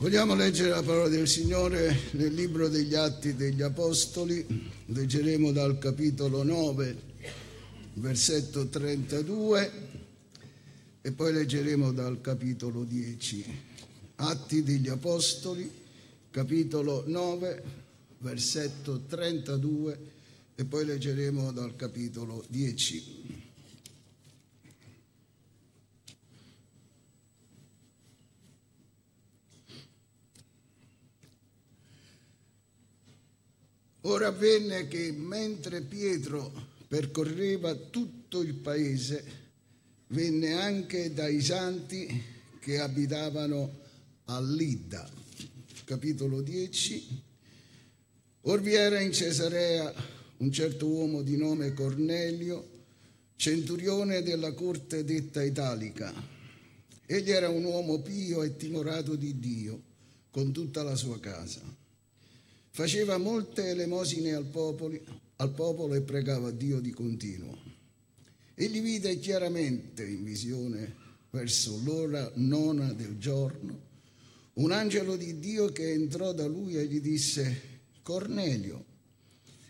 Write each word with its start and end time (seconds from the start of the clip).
Vogliamo 0.00 0.36
leggere 0.36 0.68
la 0.68 0.82
parola 0.84 1.08
del 1.08 1.26
Signore 1.26 1.92
nel 2.12 2.32
libro 2.32 2.68
degli 2.68 2.94
Atti 2.94 3.34
degli 3.34 3.62
Apostoli, 3.62 4.46
leggeremo 4.86 5.50
dal 5.50 5.76
capitolo 5.78 6.44
9, 6.44 6.96
versetto 7.94 8.68
32 8.68 9.72
e 11.00 11.10
poi 11.10 11.32
leggeremo 11.32 11.90
dal 11.90 12.20
capitolo 12.20 12.84
10. 12.84 13.44
Atti 14.14 14.62
degli 14.62 14.88
Apostoli, 14.88 15.68
capitolo 16.30 17.02
9, 17.04 17.62
versetto 18.18 19.00
32 19.00 19.98
e 20.54 20.64
poi 20.64 20.84
leggeremo 20.84 21.50
dal 21.50 21.74
capitolo 21.74 22.44
10. 22.48 23.37
Ora 34.02 34.28
avvenne 34.28 34.86
che 34.86 35.10
mentre 35.10 35.80
Pietro 35.80 36.52
percorreva 36.86 37.74
tutto 37.74 38.42
il 38.42 38.54
paese, 38.54 39.24
venne 40.08 40.52
anche 40.52 41.12
dai 41.12 41.40
santi 41.42 42.22
che 42.60 42.78
abitavano 42.78 43.80
a 44.26 44.40
Lidda. 44.40 45.10
Capitolo 45.84 46.42
10. 46.42 47.22
Or 48.42 48.60
vi 48.60 48.74
era 48.74 49.00
in 49.00 49.12
Cesarea 49.12 49.92
un 50.38 50.52
certo 50.52 50.86
uomo 50.86 51.22
di 51.22 51.36
nome 51.36 51.72
Cornelio, 51.72 52.76
centurione 53.34 54.22
della 54.22 54.52
corte 54.52 55.02
detta 55.02 55.42
italica. 55.42 56.14
Egli 57.04 57.30
era 57.30 57.48
un 57.48 57.64
uomo 57.64 58.00
pio 58.00 58.44
e 58.44 58.56
timorato 58.56 59.16
di 59.16 59.40
Dio, 59.40 59.82
con 60.30 60.52
tutta 60.52 60.84
la 60.84 60.94
sua 60.94 61.18
casa 61.18 61.77
Faceva 62.78 63.18
molte 63.18 63.70
elemosine 63.70 64.34
al 64.34 64.44
popolo, 64.44 64.96
al 65.34 65.50
popolo 65.50 65.94
e 65.94 66.00
pregava 66.00 66.52
Dio 66.52 66.78
di 66.78 66.92
continuo. 66.92 67.58
Egli 68.54 68.80
vide 68.80 69.18
chiaramente 69.18 70.06
in 70.06 70.22
visione 70.22 70.94
verso 71.30 71.80
l'ora 71.82 72.30
nona 72.36 72.92
del 72.92 73.18
giorno 73.18 73.80
un 74.52 74.70
angelo 74.70 75.16
di 75.16 75.40
Dio 75.40 75.72
che 75.72 75.90
entrò 75.90 76.32
da 76.32 76.46
lui 76.46 76.76
e 76.76 76.86
gli 76.86 77.00
disse 77.00 77.80
Cornelio. 78.00 78.84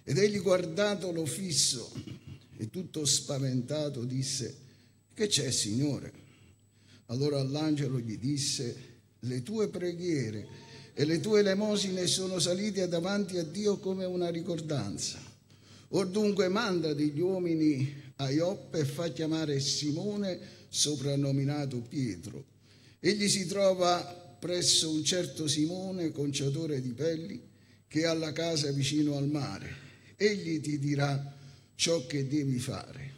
Ed 0.04 0.18
egli 0.18 0.42
guardatolo 0.42 1.24
fisso 1.24 1.90
e 2.58 2.68
tutto 2.68 3.06
spaventato 3.06 4.04
disse 4.04 4.54
Che 5.14 5.28
c'è, 5.28 5.50
Signore? 5.50 6.12
Allora 7.06 7.42
l'angelo 7.42 8.00
gli 8.00 8.18
disse 8.18 9.00
Le 9.20 9.42
tue 9.42 9.68
preghiere 9.68 10.67
e 11.00 11.04
le 11.04 11.20
tue 11.20 11.38
elemosine 11.38 12.08
sono 12.08 12.40
salite 12.40 12.88
davanti 12.88 13.38
a 13.38 13.44
Dio 13.44 13.76
come 13.76 14.04
una 14.04 14.30
ricordanza. 14.30 15.16
Or 15.90 16.08
dunque 16.08 16.48
manda 16.48 16.92
degli 16.92 17.20
uomini 17.20 18.12
a 18.16 18.28
Ioppe 18.30 18.80
e 18.80 18.84
fa 18.84 19.06
chiamare 19.06 19.60
Simone, 19.60 20.40
soprannominato 20.68 21.80
Pietro. 21.88 22.44
Egli 22.98 23.28
si 23.28 23.46
trova 23.46 24.00
presso 24.40 24.90
un 24.90 25.04
certo 25.04 25.46
Simone, 25.46 26.10
conciatore 26.10 26.80
di 26.82 26.90
pelli, 26.90 27.40
che 27.86 28.04
ha 28.04 28.12
la 28.12 28.32
casa 28.32 28.72
vicino 28.72 29.16
al 29.16 29.28
mare. 29.28 29.72
Egli 30.16 30.60
ti 30.60 30.80
dirà 30.80 31.32
ciò 31.76 32.06
che 32.06 32.26
devi 32.26 32.58
fare. 32.58 33.12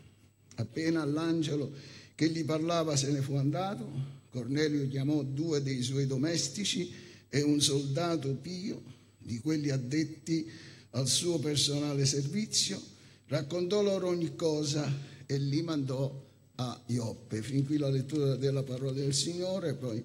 Appena 0.57 1.03
l'angelo 1.07 1.73
che 2.15 2.29
gli 2.29 2.45
parlava 2.45 2.95
se 2.95 3.11
ne 3.11 3.23
fu 3.23 3.37
andato, 3.37 4.19
Cornelio 4.29 4.87
chiamò 4.87 5.23
due 5.23 5.63
dei 5.63 5.81
suoi 5.81 6.07
domestici 6.07 7.09
e 7.31 7.43
un 7.43 7.61
soldato 7.61 8.35
pio, 8.35 8.83
di 9.19 9.39
quelli 9.39 9.71
addetti 9.71 10.51
al 10.91 11.07
suo 11.07 11.39
personale 11.39 12.05
servizio, 12.05 12.81
raccontò 13.27 13.81
loro 13.83 14.09
ogni 14.09 14.35
cosa 14.35 14.93
e 15.25 15.39
li 15.39 15.63
mandò 15.63 16.29
a 16.57 16.83
Ioppe. 16.87 17.41
Fin 17.41 17.65
qui 17.65 17.79
la 17.79 17.89
lettura 17.89 18.35
della 18.37 18.65
parola 18.65 18.93
del 18.93 19.15
Signore, 19.15 19.75
poi 19.75 20.05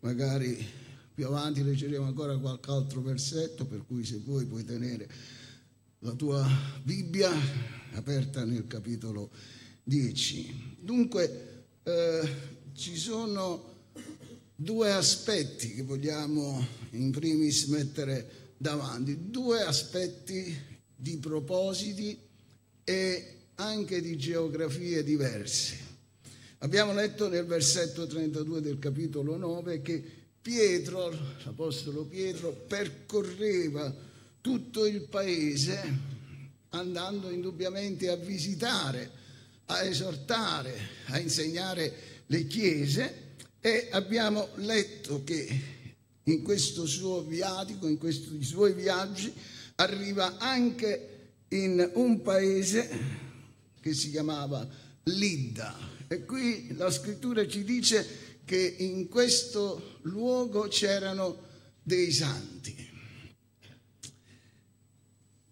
magari 0.00 0.66
più 1.14 1.26
avanti 1.26 1.62
leggeremo 1.62 2.06
ancora 2.06 2.36
qualche 2.38 2.70
altro 2.70 3.02
versetto, 3.02 3.66
per 3.66 3.84
cui 3.86 4.04
se 4.04 4.16
vuoi 4.24 4.46
puoi 4.46 4.64
tenere 4.64 5.08
la 5.98 6.12
tua 6.12 6.48
Bibbia 6.82 7.30
aperta 7.92 8.44
nel 8.44 8.66
capitolo 8.66 9.30
10. 9.84 10.78
Dunque 10.80 11.66
eh, 11.82 12.28
ci 12.72 12.96
sono 12.96 13.71
due 14.54 14.92
aspetti 14.92 15.74
che 15.74 15.82
vogliamo 15.82 16.66
in 16.90 17.10
primis 17.10 17.66
mettere 17.66 18.52
davanti, 18.56 19.30
due 19.30 19.62
aspetti 19.62 20.56
di 20.94 21.16
propositi 21.18 22.18
e 22.84 23.36
anche 23.56 24.00
di 24.00 24.16
geografie 24.16 25.02
diverse. 25.02 25.90
Abbiamo 26.58 26.92
letto 26.92 27.28
nel 27.28 27.44
versetto 27.44 28.06
32 28.06 28.60
del 28.60 28.78
capitolo 28.78 29.36
9 29.36 29.82
che 29.82 30.02
Pietro, 30.40 31.10
l'Apostolo 31.44 32.04
Pietro, 32.04 32.52
percorreva 32.52 33.92
tutto 34.40 34.86
il 34.86 35.02
paese 35.02 36.10
andando 36.70 37.30
indubbiamente 37.30 38.08
a 38.08 38.16
visitare, 38.16 39.10
a 39.66 39.82
esortare, 39.84 40.74
a 41.06 41.18
insegnare 41.18 41.92
le 42.26 42.46
chiese 42.46 43.31
e 43.64 43.88
abbiamo 43.92 44.48
letto 44.56 45.22
che 45.22 45.60
in 46.24 46.42
questo 46.42 46.84
suo 46.84 47.22
viatico, 47.22 47.86
in 47.86 47.96
questi 47.96 48.42
suoi 48.42 48.72
viaggi, 48.72 49.32
arriva 49.76 50.36
anche 50.38 51.34
in 51.50 51.88
un 51.94 52.22
paese 52.22 52.90
che 53.80 53.94
si 53.94 54.10
chiamava 54.10 54.68
Lidda. 55.04 55.78
E 56.08 56.24
qui 56.24 56.74
la 56.74 56.90
scrittura 56.90 57.46
ci 57.46 57.62
dice 57.62 58.40
che 58.44 58.74
in 58.80 59.08
questo 59.08 59.98
luogo 60.02 60.66
c'erano 60.66 61.50
dei 61.84 62.10
santi. 62.10 62.90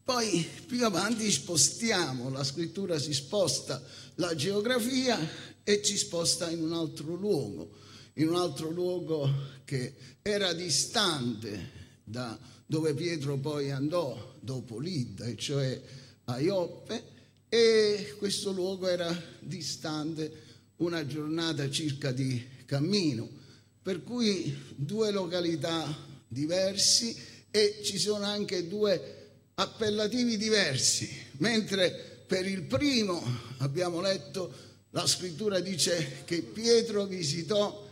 Poi 0.02 0.44
più 0.66 0.84
avanti 0.84 1.30
spostiamo, 1.30 2.28
la 2.28 2.42
scrittura 2.42 2.98
si 2.98 3.14
sposta 3.14 3.80
la 4.16 4.34
geografia 4.34 5.16
e 5.62 5.80
ci 5.82 5.96
sposta 5.96 6.50
in 6.50 6.62
un 6.62 6.72
altro 6.72 7.14
luogo 7.14 7.78
in 8.20 8.28
un 8.28 8.36
altro 8.36 8.70
luogo 8.70 9.28
che 9.64 9.94
era 10.20 10.52
distante 10.52 11.78
da 12.04 12.38
dove 12.66 12.94
Pietro 12.94 13.38
poi 13.38 13.70
andò 13.70 14.36
dopo 14.40 14.78
Lidda, 14.78 15.24
e 15.24 15.36
cioè 15.36 15.80
a 16.24 16.38
Ioppe, 16.38 17.02
e 17.48 18.14
questo 18.18 18.52
luogo 18.52 18.86
era 18.86 19.10
distante 19.40 20.48
una 20.76 21.04
giornata 21.06 21.68
circa 21.70 22.12
di 22.12 22.46
cammino, 22.66 23.28
per 23.82 24.04
cui 24.04 24.56
due 24.76 25.10
località 25.10 25.84
diversi 26.28 27.16
e 27.50 27.80
ci 27.82 27.98
sono 27.98 28.24
anche 28.24 28.68
due 28.68 29.28
appellativi 29.54 30.36
diversi, 30.36 31.10
mentre 31.38 32.22
per 32.26 32.46
il 32.46 32.62
primo 32.62 33.20
abbiamo 33.58 34.00
letto 34.00 34.68
la 34.90 35.06
scrittura 35.06 35.58
dice 35.60 36.22
che 36.24 36.42
Pietro 36.42 37.06
visitò 37.06 37.88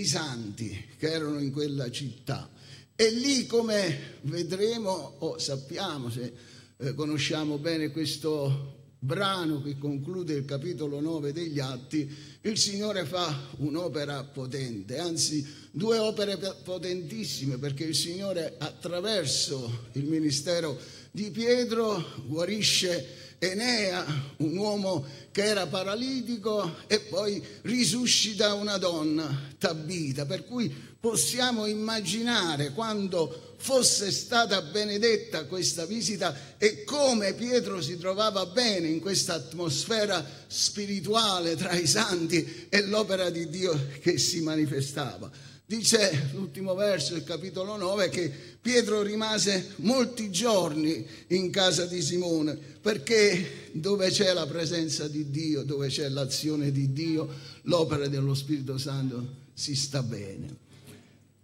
i 0.00 0.06
santi 0.06 0.86
che 0.98 1.10
erano 1.10 1.38
in 1.38 1.52
quella 1.52 1.90
città. 1.90 2.50
E 2.94 3.10
lì, 3.10 3.46
come 3.46 4.18
vedremo 4.22 5.16
o 5.18 5.38
sappiamo, 5.38 6.10
se 6.10 6.32
eh, 6.76 6.94
conosciamo 6.94 7.58
bene 7.58 7.90
questo 7.90 8.80
brano 8.98 9.60
che 9.60 9.78
conclude 9.78 10.34
il 10.34 10.44
capitolo 10.44 11.00
9 11.00 11.32
degli 11.32 11.58
Atti, 11.58 12.08
il 12.42 12.56
Signore 12.56 13.04
fa 13.04 13.48
un'opera 13.56 14.22
potente, 14.24 14.98
anzi 14.98 15.44
due 15.72 15.98
opere 15.98 16.38
potentissime, 16.62 17.58
perché 17.58 17.82
il 17.84 17.96
Signore 17.96 18.54
attraverso 18.58 19.88
il 19.92 20.04
ministero 20.04 20.78
di 21.10 21.30
Pietro 21.30 22.22
guarisce 22.26 23.31
Enea, 23.44 24.04
un 24.36 24.56
uomo 24.56 25.04
che 25.32 25.42
era 25.42 25.66
paralitico 25.66 26.76
e 26.86 27.00
poi 27.00 27.42
risuscita 27.62 28.54
una 28.54 28.76
donna, 28.76 29.50
Tabita, 29.58 30.26
per 30.26 30.44
cui 30.44 30.72
possiamo 31.00 31.66
immaginare 31.66 32.70
quando 32.70 33.56
fosse 33.56 34.12
stata 34.12 34.62
benedetta 34.62 35.46
questa 35.46 35.86
visita 35.86 36.56
e 36.56 36.84
come 36.84 37.34
Pietro 37.34 37.82
si 37.82 37.98
trovava 37.98 38.46
bene 38.46 38.86
in 38.86 39.00
questa 39.00 39.34
atmosfera 39.34 40.24
spirituale 40.46 41.56
tra 41.56 41.72
i 41.72 41.88
santi 41.88 42.68
e 42.68 42.82
l'opera 42.86 43.28
di 43.28 43.48
Dio 43.48 43.88
che 44.00 44.18
si 44.18 44.40
manifestava. 44.42 45.28
Dice 45.72 46.28
l'ultimo 46.34 46.74
verso 46.74 47.14
del 47.14 47.24
capitolo 47.24 47.78
9 47.78 48.10
che 48.10 48.30
Pietro 48.60 49.00
rimase 49.00 49.72
molti 49.76 50.30
giorni 50.30 51.02
in 51.28 51.50
casa 51.50 51.86
di 51.86 52.02
Simone 52.02 52.54
perché 52.54 53.70
dove 53.72 54.10
c'è 54.10 54.34
la 54.34 54.46
presenza 54.46 55.08
di 55.08 55.30
Dio, 55.30 55.62
dove 55.62 55.88
c'è 55.88 56.10
l'azione 56.10 56.72
di 56.72 56.92
Dio, 56.92 57.26
l'opera 57.62 58.06
dello 58.06 58.34
Spirito 58.34 58.76
Santo 58.76 59.26
si 59.54 59.74
sta 59.74 60.02
bene. 60.02 60.56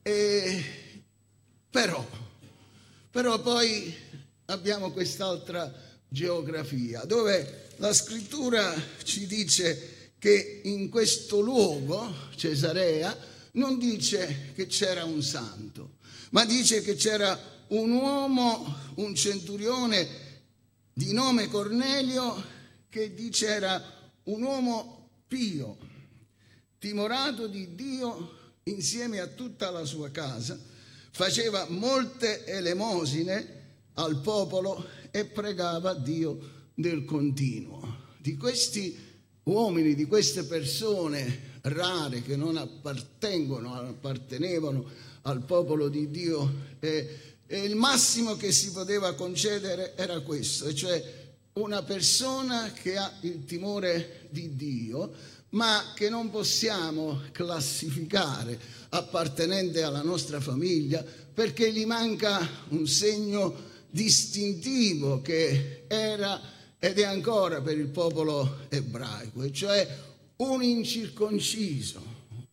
E 0.02 0.62
Però, 1.70 2.06
però 3.10 3.40
poi 3.40 3.94
abbiamo 4.44 4.90
quest'altra 4.92 5.72
geografia 6.06 7.02
dove 7.06 7.68
la 7.76 7.94
scrittura 7.94 8.74
ci 9.04 9.26
dice 9.26 10.10
che 10.18 10.60
in 10.64 10.90
questo 10.90 11.40
luogo, 11.40 12.12
Cesarea, 12.36 13.27
non 13.52 13.78
dice 13.78 14.52
che 14.54 14.66
c'era 14.66 15.04
un 15.04 15.22
santo, 15.22 15.96
ma 16.30 16.44
dice 16.44 16.82
che 16.82 16.94
c'era 16.94 17.38
un 17.68 17.90
uomo, 17.90 18.76
un 18.96 19.14
centurione 19.14 20.26
di 20.92 21.12
nome 21.12 21.48
Cornelio, 21.48 22.42
che 22.88 23.14
dice 23.14 23.46
era 23.46 23.82
un 24.24 24.42
uomo 24.42 25.10
pio, 25.26 25.76
timorato 26.78 27.46
di 27.46 27.74
Dio 27.74 28.36
insieme 28.64 29.20
a 29.20 29.26
tutta 29.26 29.70
la 29.70 29.84
sua 29.84 30.10
casa, 30.10 30.58
faceva 31.10 31.66
molte 31.68 32.44
elemosine 32.46 33.56
al 33.94 34.20
popolo 34.20 34.86
e 35.10 35.24
pregava 35.24 35.94
Dio 35.94 36.70
del 36.74 37.04
continuo. 37.04 38.06
Di 38.18 38.36
questi 38.36 39.07
uomini, 39.48 39.94
di 39.94 40.04
queste 40.06 40.44
persone 40.44 41.56
rare 41.62 42.22
che 42.22 42.36
non 42.36 42.56
appartengono, 42.56 43.74
appartenevano 43.74 44.84
al 45.22 45.42
popolo 45.44 45.88
di 45.88 46.10
Dio, 46.10 46.52
e, 46.80 47.18
e 47.46 47.58
il 47.64 47.74
massimo 47.74 48.36
che 48.36 48.52
si 48.52 48.70
poteva 48.70 49.14
concedere 49.14 49.96
era 49.96 50.20
questo, 50.20 50.72
cioè 50.72 51.26
una 51.54 51.82
persona 51.82 52.72
che 52.72 52.96
ha 52.96 53.12
il 53.22 53.44
timore 53.44 54.28
di 54.30 54.54
Dio, 54.54 55.12
ma 55.50 55.92
che 55.94 56.10
non 56.10 56.30
possiamo 56.30 57.22
classificare 57.32 58.58
appartenente 58.90 59.82
alla 59.82 60.02
nostra 60.02 60.40
famiglia 60.40 61.04
perché 61.32 61.72
gli 61.72 61.86
manca 61.86 62.46
un 62.68 62.86
segno 62.86 63.54
distintivo 63.90 65.22
che 65.22 65.84
era 65.88 66.40
ed 66.78 66.98
è 66.98 67.04
ancora 67.04 67.60
per 67.60 67.76
il 67.76 67.88
popolo 67.88 68.66
ebraico, 68.68 69.42
e 69.42 69.52
cioè 69.52 69.86
un 70.36 70.62
incirconciso, 70.62 72.00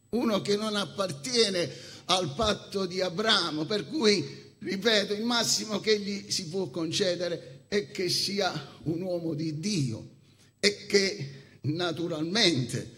uno 0.10 0.42
che 0.42 0.56
non 0.56 0.76
appartiene 0.76 1.70
al 2.06 2.34
patto 2.34 2.86
di 2.86 3.02
Abramo, 3.02 3.66
per 3.66 3.88
cui, 3.88 4.54
ripeto, 4.60 5.14
il 5.14 5.24
massimo 5.24 5.80
che 5.80 6.00
gli 6.00 6.32
si 6.32 6.48
può 6.48 6.70
concedere 6.70 7.66
è 7.68 7.92
che 7.92 8.10
sia 8.10 8.52
un 8.84 9.02
uomo 9.02 9.34
di 9.34 9.60
Dio 9.60 10.14
e 10.60 10.86
che 10.88 11.30
naturalmente 11.62 12.94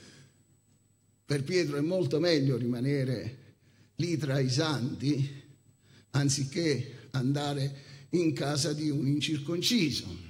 per 1.25 1.43
Pietro 1.43 1.77
è 1.77 1.81
molto 1.81 2.19
meglio 2.19 2.55
rimanere 2.55 3.55
lì 3.95 4.17
tra 4.17 4.39
i 4.39 4.49
santi 4.49 5.43
anziché 6.11 7.09
andare 7.11 7.83
in 8.11 8.33
casa 8.33 8.71
di 8.71 8.89
un 8.89 9.07
incirconciso. 9.07 10.26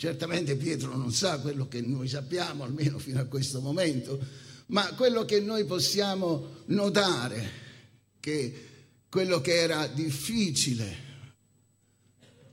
Certamente 0.00 0.56
Pietro 0.56 0.96
non 0.96 1.12
sa 1.12 1.38
quello 1.40 1.68
che 1.68 1.82
noi 1.82 2.08
sappiamo, 2.08 2.64
almeno 2.64 2.98
fino 2.98 3.20
a 3.20 3.26
questo 3.26 3.60
momento, 3.60 4.18
ma 4.68 4.94
quello 4.94 5.26
che 5.26 5.40
noi 5.40 5.66
possiamo 5.66 6.62
notare, 6.68 7.50
che 8.18 8.68
quello 9.10 9.42
che 9.42 9.56
era 9.56 9.86
difficile 9.88 10.96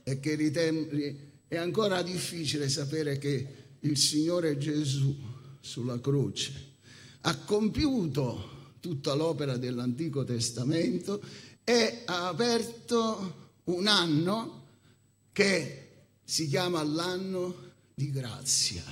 e 0.02 0.20
che 0.20 1.16
è 1.48 1.56
ancora 1.56 2.02
difficile 2.02 2.68
sapere 2.68 3.16
che 3.16 3.46
il 3.80 3.96
Signore 3.96 4.58
Gesù 4.58 5.16
sulla 5.62 5.98
croce 6.02 6.52
ha 7.22 7.34
compiuto 7.38 8.74
tutta 8.78 9.14
l'opera 9.14 9.56
dell'Antico 9.56 10.22
Testamento 10.22 11.22
e 11.64 12.02
ha 12.04 12.28
aperto 12.28 13.52
un 13.64 13.86
anno 13.86 14.66
che 15.32 15.87
si 16.30 16.46
chiama 16.46 16.82
l'anno 16.82 17.54
di 17.94 18.10
grazia 18.10 18.82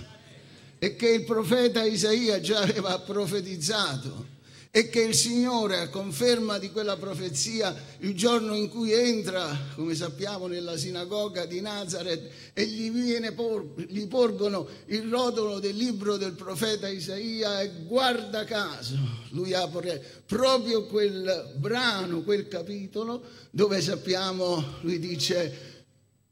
e 0.79 0.97
che 0.97 1.11
il 1.11 1.25
profeta 1.25 1.85
Isaia 1.85 2.41
già 2.41 2.61
aveva 2.61 2.99
profetizzato 3.01 4.35
e 4.71 4.89
che 4.89 5.03
il 5.03 5.15
Signore, 5.15 5.79
a 5.81 5.89
conferma 5.91 6.59
di 6.59 6.71
quella 6.71 6.97
profezia, 6.97 7.75
il 8.01 8.15
giorno 8.15 8.55
in 8.55 8.71
cui 8.71 8.93
entra, 8.93 9.55
come 9.75 9.95
sappiamo, 9.95 10.47
nella 10.47 10.79
sinagoga 10.79 11.45
di 11.45 11.61
Nazareth 11.61 12.53
e 12.55 12.67
gli, 12.67 12.91
por- 13.33 13.85
gli 13.87 14.07
porgono 14.07 14.67
il 14.87 15.09
rotolo 15.11 15.61
del 15.61 15.77
libro 15.77 16.17
del 16.17 16.33
profeta 16.33 16.89
Isaia 16.89 17.61
e 17.61 17.71
guarda 17.87 18.45
caso, 18.45 18.97
lui 19.31 19.53
apre 19.53 20.03
proprio 20.25 20.87
quel 20.87 21.55
brano, 21.57 22.23
quel 22.23 22.49
capitolo, 22.49 23.23
dove 23.51 23.81
sappiamo, 23.81 24.79
lui 24.81 24.99
dice, 24.99 25.76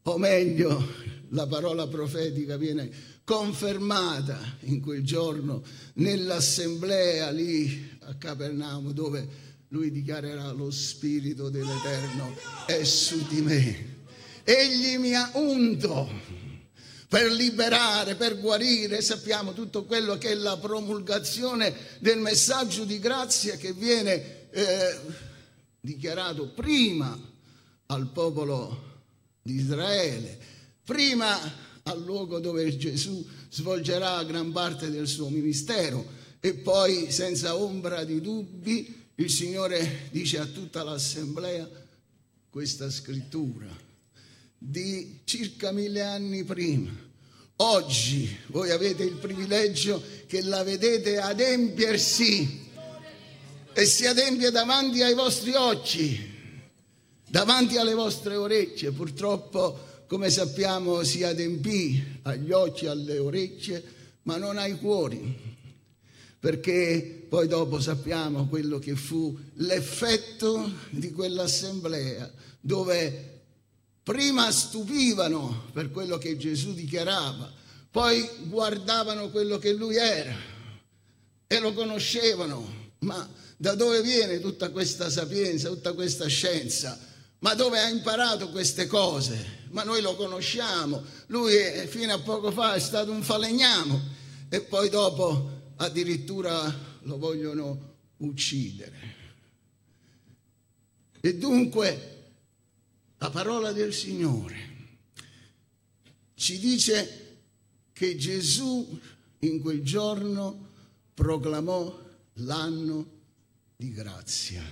o 0.06 0.19
meglio, 0.19 0.87
la 1.31 1.47
parola 1.47 1.87
profetica 1.87 2.56
viene 2.56 2.91
confermata 3.25 4.39
in 4.61 4.81
quel 4.81 5.03
giorno 5.03 5.62
nell'assemblea 5.95 7.31
lì 7.31 7.97
a 8.01 8.15
Capernaum 8.15 8.93
dove 8.93 9.27
lui 9.69 9.91
dichiarerà 9.91 10.53
lo 10.53 10.71
spirito 10.71 11.49
dell'Eterno 11.49 12.37
è 12.67 12.85
su 12.85 13.27
di 13.29 13.41
me. 13.41 13.93
Egli 14.45 14.99
mi 14.99 15.15
ha 15.15 15.31
unto 15.35 16.09
per 17.09 17.31
liberare, 17.33 18.15
per 18.15 18.39
guarire, 18.39 19.01
sappiamo 19.01 19.53
tutto 19.55 19.85
quello 19.85 20.19
che 20.19 20.31
è 20.31 20.35
la 20.35 20.59
promulgazione 20.59 21.75
del 22.01 22.19
messaggio 22.19 22.85
di 22.85 22.99
grazia 22.99 23.56
che 23.56 23.73
viene 23.73 24.51
eh, 24.51 25.01
dichiarato 25.81 26.49
prima 26.49 27.19
al 27.87 28.11
popolo 28.11 28.94
di 29.46 29.56
Israele, 29.56 30.38
prima 30.87 31.38
al 31.82 32.02
luogo 32.02 32.38
dove 32.38 32.75
Gesù 32.79 33.23
svolgerà 33.50 34.25
gran 34.25 34.52
parte 34.52 34.91
del 34.91 35.06
suo 35.06 35.29
ministero. 35.29 36.23
E 36.41 36.55
poi, 36.55 37.11
senza 37.11 37.55
ombra 37.56 38.05
di 38.05 38.23
dubbi, 38.23 39.02
il 39.17 39.31
Signore 39.31 40.08
dice 40.11 40.38
a 40.38 40.46
tutta 40.46 40.82
l'assemblea 40.82 41.69
questa 42.49 42.91
scrittura 42.91 43.69
di 44.56 45.20
circa 45.25 45.73
mille 45.73 46.00
anni 46.00 46.43
prima. 46.43 46.91
Oggi 47.56 48.35
voi 48.46 48.70
avete 48.70 49.05
il 49.05 49.17
privilegio 49.17 50.02
che 50.26 50.41
la 50.43 50.62
vedete 50.62 51.19
adempiersi 51.19 52.62
e 53.75 53.85
si 53.85 54.06
adempie 54.06 54.50
davanti 54.50 55.02
ai 55.02 55.14
vostri 55.14 55.52
occhi, 55.55 56.34
davanti 57.34 57.79
alle 57.79 57.94
vostre 57.94 58.36
orecchie. 58.36 58.93
Purtroppo 58.93 60.05
come 60.06 60.31
sappiamo, 60.31 61.03
si 61.03 61.24
adempì 61.24 62.20
agli 62.22 62.53
occhi, 62.53 62.86
alle 62.86 63.19
orecchie, 63.19 63.82
ma 64.22 64.36
non 64.36 64.56
ai 64.56 64.79
cuori, 64.79 65.36
perché 66.38 67.26
poi 67.29 67.48
dopo 67.48 67.81
sappiamo 67.81 68.46
quello 68.46 68.79
che 68.79 68.94
fu 68.94 69.36
l'effetto 69.55 70.74
di 70.91 71.10
quell'assemblea, 71.10 72.32
dove 72.60 73.41
prima 74.05 74.53
stupivano 74.53 75.64
per 75.72 75.91
quello 75.91 76.19
che 76.19 76.36
Gesù 76.36 76.72
dichiarava, 76.72 77.53
poi 77.91 78.24
guardavano 78.44 79.31
quello 79.31 79.58
che 79.58 79.72
lui 79.72 79.96
era 79.96 80.36
e 81.48 81.58
lo 81.58 81.72
conoscevano, 81.72 82.93
ma 83.00 83.29
da 83.56 83.74
dove 83.74 84.03
viene 84.03 84.38
tutta 84.38 84.70
questa 84.70 85.10
sapienza, 85.10 85.69
tutta 85.69 85.94
questa 85.94 86.29
scienza? 86.29 87.10
Ma 87.44 87.53
dove 87.53 87.79
ha 87.79 87.89
imparato 87.91 88.48
queste 88.48 88.86
cose? 88.86 89.63
ma 89.74 89.82
noi 89.82 90.01
lo 90.01 90.15
conosciamo, 90.15 91.03
lui 91.27 91.55
è, 91.56 91.89
fino 91.89 92.15
a 92.15 92.20
poco 92.20 92.53
fa 92.53 92.74
è 92.74 92.79
stato 92.79 93.10
un 93.10 93.24
falegnamo 93.24 94.01
e 94.48 94.60
poi 94.63 94.89
dopo 94.89 95.72
addirittura 95.77 96.72
lo 97.03 97.19
vogliono 97.19 97.96
uccidere. 98.19 99.17
E 101.20 101.36
dunque 101.36 102.32
la 103.19 103.31
parola 103.31 103.72
del 103.72 103.93
Signore 103.93 104.72
ci 106.36 106.60
dice 106.60 107.41
che 107.93 108.17
Gesù 108.17 109.01
in 109.41 109.60
quel 109.60 109.82
giorno 109.82 110.69
proclamò 111.15 112.01
l'anno 112.34 113.10
di 113.74 113.91
grazia. 113.93 114.63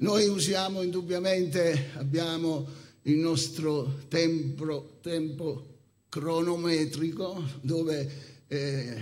Noi 0.00 0.26
usiamo 0.28 0.80
indubbiamente, 0.80 1.90
abbiamo 1.96 2.66
il 3.02 3.18
nostro 3.18 4.04
tempo, 4.08 4.96
tempo 5.02 5.80
cronometrico 6.08 7.44
dove 7.60 8.10
eh, 8.48 8.96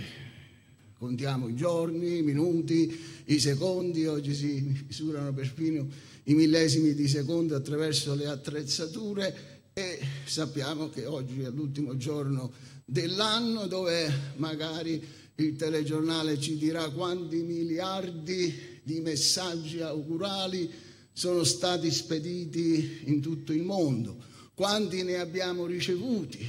contiamo 0.97 1.47
i 1.47 1.55
giorni, 1.55 2.17
i 2.17 2.21
minuti, 2.21 2.99
i 3.27 3.39
secondi, 3.39 4.07
oggi 4.07 4.35
si 4.35 4.83
misurano 4.85 5.31
perfino 5.33 5.87
i 6.23 6.33
millesimi 6.33 6.93
di 6.93 7.07
secondo 7.07 7.55
attraverso 7.55 8.13
le 8.13 8.27
attrezzature 8.27 9.69
e 9.71 9.99
sappiamo 10.25 10.89
che 10.89 11.05
oggi 11.05 11.43
è 11.43 11.49
l'ultimo 11.49 11.95
giorno 11.95 12.51
dell'anno 12.83 13.67
dove 13.67 14.33
magari 14.35 15.01
il 15.35 15.55
telegiornale 15.55 16.37
ci 16.37 16.57
dirà 16.57 16.89
quanti 16.89 17.41
miliardi 17.41 18.81
di 18.83 18.99
messaggi 18.99 19.79
augurali 19.79 20.87
sono 21.13 21.43
stati 21.43 21.91
spediti 21.91 23.01
in 23.05 23.21
tutto 23.21 23.51
il 23.51 23.63
mondo, 23.63 24.17
quanti 24.53 25.03
ne 25.03 25.17
abbiamo 25.17 25.65
ricevuti, 25.65 26.45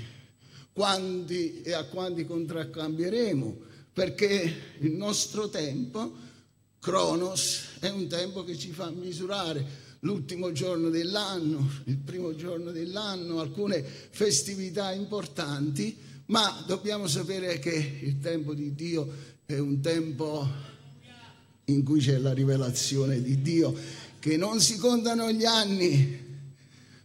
quanti 0.72 1.62
e 1.62 1.72
a 1.72 1.84
quanti 1.84 2.24
contraccambieremo, 2.24 3.58
perché 3.92 4.54
il 4.78 4.92
nostro 4.92 5.48
tempo, 5.48 6.12
Cronos, 6.78 7.76
è 7.80 7.88
un 7.88 8.06
tempo 8.08 8.44
che 8.44 8.56
ci 8.56 8.70
fa 8.70 8.90
misurare. 8.90 9.88
L'ultimo 10.00 10.50
giorno 10.52 10.88
dell'anno, 10.88 11.68
il 11.84 11.98
primo 11.98 12.34
giorno 12.34 12.70
dell'anno, 12.70 13.40
alcune 13.40 13.82
festività 13.82 14.92
importanti, 14.92 15.94
ma 16.26 16.64
dobbiamo 16.66 17.06
sapere 17.06 17.58
che 17.58 17.98
il 18.00 18.18
tempo 18.18 18.54
di 18.54 18.74
Dio 18.74 19.12
è 19.44 19.58
un 19.58 19.80
tempo 19.80 20.48
in 21.66 21.84
cui 21.84 22.00
c'è 22.00 22.18
la 22.18 22.32
rivelazione 22.32 23.20
di 23.20 23.42
Dio, 23.42 23.76
che 24.20 24.36
non 24.36 24.60
si 24.60 24.76
contano 24.76 25.32
gli 25.32 25.46
anni, 25.46 26.28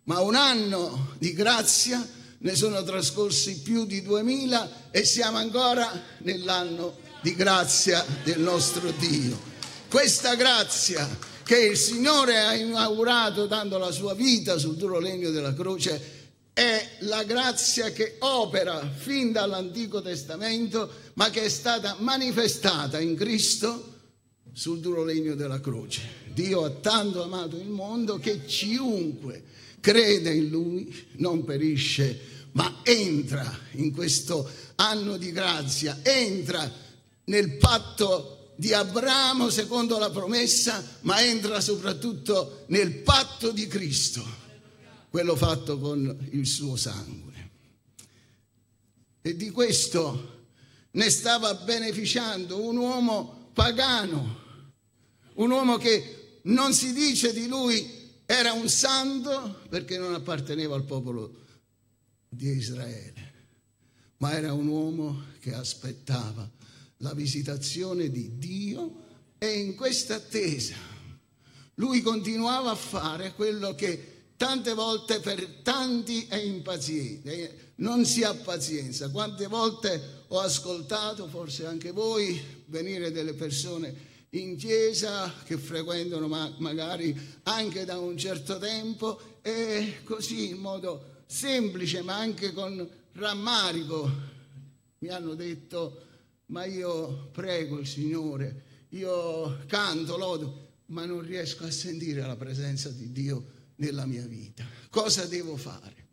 ma 0.04 0.20
un 0.20 0.36
anno 0.36 1.14
di 1.18 1.34
grazia 1.34 2.08
ne 2.38 2.56
sono 2.56 2.84
trascorsi 2.84 3.62
più 3.62 3.86
di 3.86 4.04
duemila 4.04 4.92
e 4.92 5.04
siamo 5.06 5.38
ancora 5.38 5.90
nell'anno 6.20 6.98
di 7.22 7.34
grazia 7.34 8.06
del 8.24 8.42
nostro 8.42 8.92
Dio. 9.00 9.54
Questa 9.90 10.36
grazia 10.36 11.08
che 11.44 11.58
il 11.58 11.78
Signore 11.78 12.40
ha 12.40 12.54
inaugurato 12.54 13.48
dando 13.48 13.78
la 13.78 13.92
sua 13.92 14.14
vita 14.14 14.58
sul 14.58 14.76
duro 14.76 15.00
legno 15.00 15.30
della 15.30 15.54
croce 15.54 16.14
è 16.54 16.98
la 17.00 17.24
grazia 17.24 17.92
che 17.92 18.16
opera 18.20 18.90
fin 18.96 19.32
dall'Antico 19.32 20.02
Testamento, 20.02 20.90
ma 21.16 21.30
che 21.30 21.44
è 21.44 21.50
stata 21.50 21.96
manifestata 22.00 23.00
in 23.00 23.16
Cristo 23.16 23.95
sul 24.56 24.80
duro 24.80 25.04
legno 25.04 25.36
della 25.36 25.60
croce. 25.60 26.02
Dio 26.34 26.64
ha 26.64 26.70
tanto 26.70 27.22
amato 27.22 27.58
il 27.58 27.68
mondo 27.68 28.18
che 28.20 28.46
chiunque 28.46 29.44
crede 29.82 30.34
in 30.34 30.48
Lui 30.48 31.08
non 31.18 31.44
perisce, 31.44 32.48
ma 32.54 32.80
entra 32.84 33.46
in 33.72 33.92
questo 33.92 34.50
anno 34.76 35.18
di 35.18 35.34
grazia, 35.34 36.00
entra 36.04 36.72
nel 37.26 37.58
patto 37.58 38.54
di 38.56 38.72
Abramo 38.72 39.50
secondo 39.50 40.00
la 40.00 40.10
promessa, 40.10 40.82
ma 41.02 41.22
entra 41.22 41.60
soprattutto 41.60 42.64
nel 42.68 42.94
patto 43.00 43.52
di 43.52 43.68
Cristo, 43.68 44.26
quello 45.10 45.36
fatto 45.36 45.78
con 45.78 46.28
il 46.32 46.48
suo 46.48 46.78
sangue. 46.78 47.34
E 49.22 49.36
di 49.36 49.50
questo 49.50 50.46
ne 50.92 51.10
stava 51.10 51.54
beneficiando 51.56 52.62
un 52.62 52.78
uomo 52.78 53.50
pagano, 53.54 54.44
un 55.36 55.52
uomo 55.52 55.78
che 55.78 56.40
non 56.44 56.74
si 56.74 56.94
dice 56.94 57.34
di 57.34 57.48
lui 57.48 58.04
era 58.26 58.54
un 58.54 58.70
santo 58.70 59.62
perché 59.70 59.98
non 59.98 60.14
apparteneva 60.14 60.76
al 60.76 60.84
popolo 60.84 61.44
di 62.28 62.50
Israele, 62.50 63.34
ma 64.18 64.34
era 64.34 64.54
un 64.54 64.68
uomo 64.68 65.24
che 65.40 65.54
aspettava 65.54 66.50
la 66.98 67.14
visitazione 67.14 68.10
di 68.10 68.38
Dio 68.38 69.04
e 69.38 69.60
in 69.60 69.76
questa 69.76 70.16
attesa 70.16 70.76
lui 71.76 72.02
continuava 72.02 72.72
a 72.72 72.76
fare 72.76 73.34
quello 73.34 73.76
che 73.76 74.14
tante 74.38 74.74
volte 74.74 75.20
per 75.20 75.46
tanti 75.62 76.26
è 76.28 76.38
impaziente, 76.38 77.74
non 77.76 78.06
si 78.06 78.24
ha 78.24 78.34
pazienza. 78.34 79.10
Quante 79.10 79.48
volte 79.48 80.24
ho 80.28 80.40
ascoltato, 80.40 81.28
forse 81.28 81.66
anche 81.66 81.92
voi, 81.92 82.42
venire 82.68 83.12
delle 83.12 83.34
persone 83.34 84.14
in 84.32 84.58
chiesa 84.58 85.34
che 85.46 85.58
frequentano 85.58 86.28
ma 86.28 86.54
magari 86.58 87.18
anche 87.44 87.86
da 87.86 87.98
un 87.98 88.18
certo 88.18 88.58
tempo 88.58 89.40
e 89.42 90.02
così 90.04 90.50
in 90.50 90.58
modo 90.58 91.24
semplice 91.26 92.02
ma 92.02 92.18
anche 92.18 92.52
con 92.52 92.88
rammarico 93.14 94.34
mi 95.00 95.10
hanno 95.10 95.36
detto 95.36 96.04
ma 96.48 96.66
io 96.66 97.30
prego 97.32 97.80
il 97.80 97.88
Signore, 97.88 98.64
io 98.90 99.66
canto, 99.68 100.18
lodo, 100.18 100.74
ma 100.88 101.06
non 101.06 101.22
riesco 101.22 101.66
a 101.66 101.72
sentire 101.72 102.22
la 102.22 102.36
presenza 102.36 102.90
di 102.90 103.12
Dio 103.12 103.52
nella 103.78 104.06
mia 104.06 104.26
vita. 104.26 104.66
Cosa 104.90 105.26
devo 105.26 105.58
fare? 105.58 106.04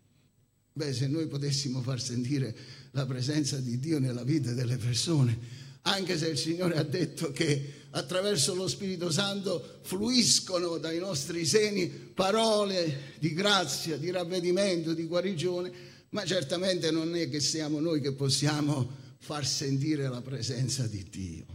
Beh, 0.73 0.91
se 0.91 1.07
noi 1.07 1.27
potessimo 1.27 1.81
far 1.81 2.01
sentire 2.01 2.55
la 2.91 3.05
presenza 3.05 3.57
di 3.57 3.77
Dio 3.79 3.99
nella 3.99 4.23
vita 4.23 4.53
delle 4.53 4.77
persone, 4.77 5.61
anche 5.83 6.17
se 6.17 6.29
il 6.29 6.37
Signore 6.37 6.77
ha 6.77 6.83
detto 6.83 7.31
che 7.31 7.81
attraverso 7.91 8.55
lo 8.55 8.67
Spirito 8.67 9.11
Santo 9.11 9.79
fluiscono 9.81 10.77
dai 10.77 10.99
nostri 10.99 11.45
seni 11.45 11.87
parole 11.87 13.13
di 13.19 13.33
grazia, 13.33 13.97
di 13.97 14.09
ravvedimento, 14.09 14.93
di 14.93 15.05
guarigione, 15.05 15.71
ma 16.09 16.25
certamente 16.25 16.91
non 16.91 17.15
è 17.15 17.29
che 17.29 17.39
siamo 17.39 17.79
noi 17.79 18.01
che 18.01 18.13
possiamo 18.13 19.01
far 19.19 19.45
sentire 19.45 20.07
la 20.07 20.21
presenza 20.21 20.87
di 20.87 21.05
Dio. 21.09 21.45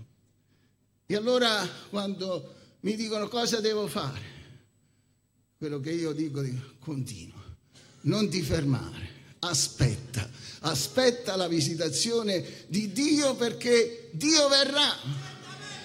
E 1.06 1.16
allora 1.16 1.66
quando 1.88 2.54
mi 2.80 2.94
dicono 2.94 3.28
cosa 3.28 3.60
devo 3.60 3.86
fare, 3.88 4.36
quello 5.56 5.80
che 5.80 5.90
io 5.90 6.12
dico, 6.12 6.42
dico 6.42 6.74
continua, 6.78 7.42
non 8.02 8.28
ti 8.28 8.42
fermare, 8.42 9.17
aspetta, 9.40 10.28
aspetta 10.60 11.36
la 11.36 11.48
visitazione 11.48 12.64
di 12.66 12.92
Dio 12.92 13.34
perché 13.34 14.10
Dio 14.12 14.48
verrà. 14.48 14.96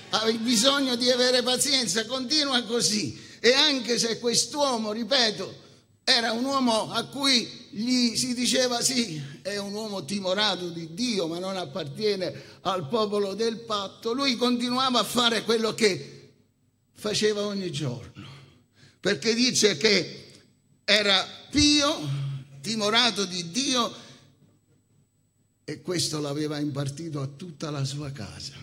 Hai 0.09 0.37
bisogno 0.37 0.95
di 0.95 1.09
avere 1.09 1.41
pazienza, 1.41 2.05
continua 2.05 2.61
così. 2.63 3.19
E 3.39 3.53
anche 3.53 3.97
se 3.97 4.19
quest'uomo, 4.19 4.91
ripeto, 4.91 5.61
era 6.03 6.31
un 6.33 6.43
uomo 6.43 6.91
a 6.91 7.05
cui 7.05 7.49
gli 7.69 8.15
si 8.15 8.33
diceva 8.33 8.81
sì, 8.81 9.21
è 9.41 9.57
un 9.57 9.73
uomo 9.73 10.05
timorato 10.05 10.69
di 10.69 10.93
Dio, 10.93 11.27
ma 11.27 11.39
non 11.39 11.57
appartiene 11.57 12.59
al 12.61 12.87
popolo 12.87 13.33
del 13.33 13.59
patto. 13.61 14.13
Lui 14.13 14.35
continuava 14.35 14.99
a 14.99 15.03
fare 15.03 15.43
quello 15.43 15.73
che 15.73 16.31
faceva 16.93 17.45
ogni 17.45 17.71
giorno, 17.71 18.27
perché 18.99 19.33
dice 19.33 19.77
che 19.77 20.31
era 20.83 21.25
pio, 21.49 21.97
timorato 22.63 23.25
di 23.25 23.51
Dio 23.51 23.93
e 25.65 25.81
questo 25.81 26.21
l'aveva 26.21 26.59
impartito 26.59 27.19
a 27.19 27.27
tutta 27.27 27.69
la 27.69 27.83
sua 27.83 28.09
casa. 28.11 28.53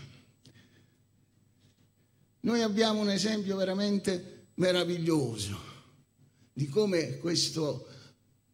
Noi 2.40 2.62
abbiamo 2.62 3.00
un 3.00 3.11
esempio 3.11 3.57
veramente 3.57 4.47
meraviglioso 4.54 5.69
di 6.50 6.66
come 6.69 7.19
questo 7.19 7.87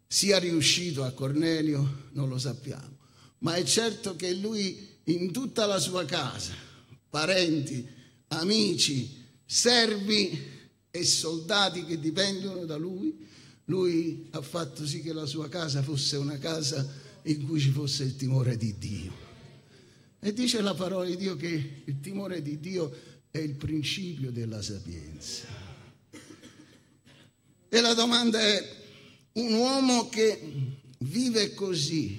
sia 0.08 0.38
riuscito 0.38 1.04
a 1.04 1.12
Cornelio 1.12 2.08
non 2.12 2.28
lo 2.28 2.38
sappiamo, 2.38 2.98
ma 3.38 3.54
è 3.54 3.62
certo 3.62 4.16
che 4.16 4.32
lui 4.34 4.98
in 5.04 5.30
tutta 5.30 5.64
la 5.66 5.78
sua 5.78 6.04
casa, 6.04 6.54
parenti, 7.08 7.88
amici, 8.28 9.24
servi 9.44 10.54
e 10.90 11.04
soldati 11.04 11.84
che 11.84 12.00
dipendono 12.00 12.64
da 12.64 12.76
lui, 12.76 13.24
lui 13.66 14.28
ha 14.30 14.42
fatto 14.42 14.87
sì 14.87 15.00
che 15.00 15.12
la 15.12 15.26
sua 15.26 15.49
casa 15.49 15.82
fosse 15.82 16.16
una 16.16 16.38
casa 16.38 16.87
in 17.23 17.46
cui 17.46 17.61
ci 17.61 17.70
fosse 17.70 18.04
il 18.04 18.16
timore 18.16 18.56
di 18.56 18.76
Dio. 18.78 19.25
E 20.20 20.32
dice 20.32 20.61
la 20.61 20.75
parola 20.75 21.04
di 21.04 21.16
Dio 21.16 21.37
che 21.37 21.82
il 21.85 22.00
timore 22.00 22.42
di 22.42 22.58
Dio 22.58 22.92
è 23.30 23.38
il 23.38 23.54
principio 23.54 24.30
della 24.30 24.62
sapienza. 24.62 25.46
E 27.68 27.80
la 27.80 27.94
domanda 27.94 28.40
è, 28.40 28.85
un 29.37 29.52
uomo 29.52 30.08
che 30.08 30.40
vive 31.00 31.52
così, 31.54 32.18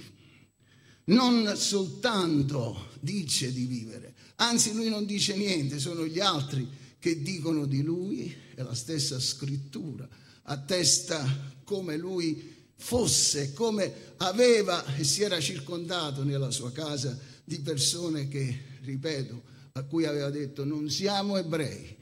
non 1.06 1.56
soltanto 1.56 2.90
dice 3.00 3.52
di 3.52 3.66
vivere, 3.66 4.14
anzi 4.36 4.74
lui 4.74 4.90
non 4.90 5.06
dice 5.06 5.36
niente, 5.36 5.80
sono 5.80 6.06
gli 6.06 6.20
altri 6.20 6.68
che 7.00 7.22
dicono 7.22 7.66
di 7.66 7.82
lui, 7.82 8.36
è 8.54 8.62
la 8.62 8.76
stessa 8.76 9.20
scrittura, 9.20 10.08
attesta 10.50 11.56
come 11.64 11.98
lui 11.98 12.56
fosse, 12.76 13.54
come 13.54 14.14
aveva 14.18 14.96
e 14.96 15.04
si 15.04 15.24
era 15.24 15.40
circondato 15.40 16.24
nella 16.24 16.52
sua 16.52 16.72
casa 16.72 17.18
di 17.44 17.60
persone 17.60 18.28
che, 18.28 18.60
ripeto, 18.82 19.56
a 19.74 19.84
cui 19.84 20.06
aveva 20.06 20.30
detto 20.30 20.64
non 20.64 20.90
siamo 20.90 21.38
ebrei, 21.38 21.96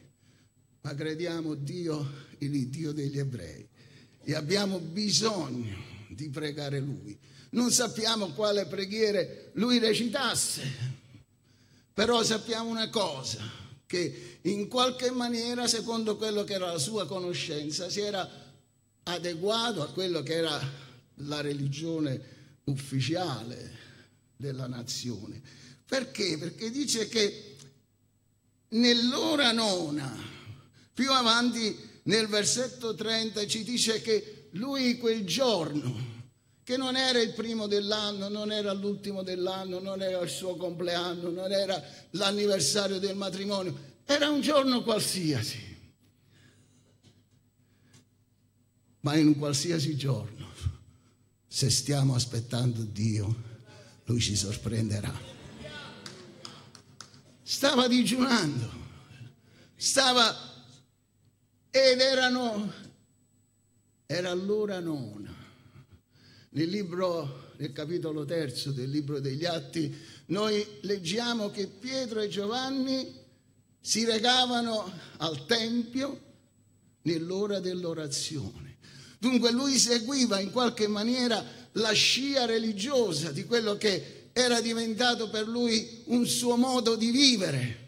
ma 0.82 0.94
crediamo 0.94 1.56
Dio 1.56 2.24
il 2.40 2.68
Dio 2.68 2.92
degli 2.92 3.18
ebrei 3.18 3.68
e 4.22 4.36
abbiamo 4.36 4.80
bisogno 4.80 5.76
di 6.10 6.30
pregare 6.30 6.80
Lui. 6.80 7.18
Non 7.52 7.72
sappiamo 7.72 8.30
quale 8.30 8.66
preghiere 8.66 9.52
Lui 9.54 9.80
recitasse, 9.80 10.62
però 11.94 12.24
sappiamo 12.24 12.70
una 12.70 12.90
cosa, 12.90 13.40
che 13.86 14.40
in 14.42 14.68
qualche 14.68 15.12
maniera, 15.12 15.68
secondo 15.68 16.18
quello 16.18 16.44
che 16.44 16.54
era 16.54 16.72
la 16.72 16.78
sua 16.78 17.06
conoscenza, 17.06 17.90
si 17.90 18.02
era 18.02 18.30
adeguato 19.04 19.82
a 19.82 19.92
quello 19.92 20.24
che 20.24 20.34
era 20.34 20.60
la 21.20 21.42
religione 21.42 22.34
ufficiale 22.66 23.84
della 24.36 24.68
nazione. 24.68 25.42
Perché? 25.86 26.38
Perché 26.38 26.72
dice 26.72 27.08
che 27.08 27.56
nell'ora 28.70 29.52
nona, 29.52 30.12
più 30.94 31.12
avanti 31.12 31.78
nel 32.04 32.28
versetto 32.28 32.96
30 32.96 33.46
ci 33.48 33.64
dice 33.64 34.02
che 34.02 34.50
lui 34.52 34.98
quel 34.98 35.26
giorno, 35.26 36.15
che 36.66 36.78
non 36.78 36.96
era 36.96 37.22
il 37.22 37.32
primo 37.34 37.68
dell'anno, 37.68 38.28
non 38.28 38.52
era 38.52 38.74
l'ultimo 38.74 39.22
dell'anno, 39.22 39.80
non 39.80 40.02
era 40.02 40.20
il 40.20 40.30
suo 40.30 40.56
compleanno, 40.56 41.30
non 41.30 41.52
era 41.52 41.80
l'anniversario 42.12 42.98
del 42.98 43.16
matrimonio, 43.16 43.78
era 44.04 44.32
un 44.32 44.42
giorno 44.42 44.82
qualsiasi. 44.82 45.60
Ma 49.02 49.16
in 49.16 49.28
un 49.28 49.38
qualsiasi 49.38 49.96
giorno, 49.96 50.48
se 51.46 51.70
stiamo 51.70 52.16
aspettando 52.16 52.82
Dio, 52.82 53.44
Lui 54.06 54.20
ci 54.20 54.36
sorprenderà. 54.36 55.14
Stava 57.44 57.88
digiunando, 57.88 58.72
stava 59.76 60.36
ed 61.70 62.00
erano, 62.00 62.74
era 64.08 64.34
l'ora 64.34 64.80
nona. 64.80 65.35
Nel 66.56 66.70
libro, 66.70 67.52
nel 67.58 67.74
capitolo 67.74 68.24
terzo 68.24 68.72
del 68.72 68.90
libro 68.90 69.20
degli 69.20 69.44
Atti, 69.44 69.94
noi 70.28 70.66
leggiamo 70.84 71.52
che 71.52 71.68
Pietro 71.68 72.22
e 72.22 72.30
Giovanni 72.30 73.14
si 73.82 74.06
recavano 74.06 74.90
al 75.18 75.46
Tempio 75.46 76.18
nell'ora 77.02 77.60
dell'orazione. 77.60 78.78
Dunque 79.20 79.52
lui 79.52 79.78
seguiva 79.78 80.40
in 80.40 80.52
qualche 80.52 80.88
maniera 80.88 81.44
la 81.74 81.92
scia 81.92 82.46
religiosa 82.46 83.32
di 83.32 83.44
quello 83.44 83.76
che 83.76 84.30
era 84.32 84.62
diventato 84.62 85.30
per 85.30 85.50
lui 85.50 86.04
un 86.06 86.26
suo 86.26 86.56
modo 86.56 86.96
di 86.96 87.12
vivere, 87.12 87.88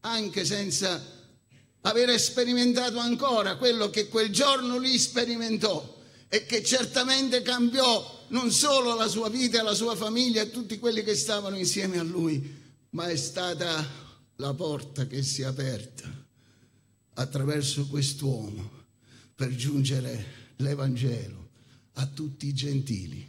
anche 0.00 0.46
senza 0.46 1.04
avere 1.82 2.18
sperimentato 2.18 2.98
ancora 2.98 3.56
quello 3.56 3.90
che 3.90 4.08
quel 4.08 4.30
giorno 4.30 4.78
lui 4.78 4.96
sperimentò 4.96 5.95
e 6.28 6.44
che 6.44 6.62
certamente 6.62 7.42
cambiò 7.42 8.26
non 8.28 8.50
solo 8.50 8.94
la 8.94 9.06
sua 9.06 9.28
vita 9.28 9.60
e 9.60 9.62
la 9.62 9.74
sua 9.74 9.94
famiglia 9.94 10.42
e 10.42 10.50
tutti 10.50 10.78
quelli 10.78 11.02
che 11.02 11.14
stavano 11.14 11.56
insieme 11.56 11.98
a 11.98 12.02
lui, 12.02 12.64
ma 12.90 13.08
è 13.08 13.16
stata 13.16 13.84
la 14.36 14.54
porta 14.54 15.06
che 15.06 15.22
si 15.22 15.42
è 15.42 15.44
aperta 15.44 16.24
attraverso 17.14 17.86
quest'uomo 17.86 18.84
per 19.34 19.54
giungere 19.54 20.52
l'Evangelo 20.56 21.50
a 21.94 22.06
tutti 22.06 22.46
i 22.46 22.54
gentili, 22.54 23.26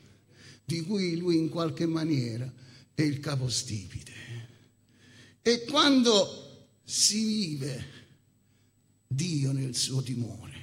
di 0.66 0.82
cui 0.82 1.18
lui 1.18 1.38
in 1.38 1.50
qualche 1.50 1.86
maniera 1.86 2.52
è 2.94 3.02
il 3.02 3.20
capostipite. 3.20 4.14
E 5.42 5.64
quando 5.64 6.68
si 6.84 7.24
vive 7.24 7.86
Dio 9.08 9.52
nel 9.52 9.76
suo 9.76 10.02
timore, 10.02 10.57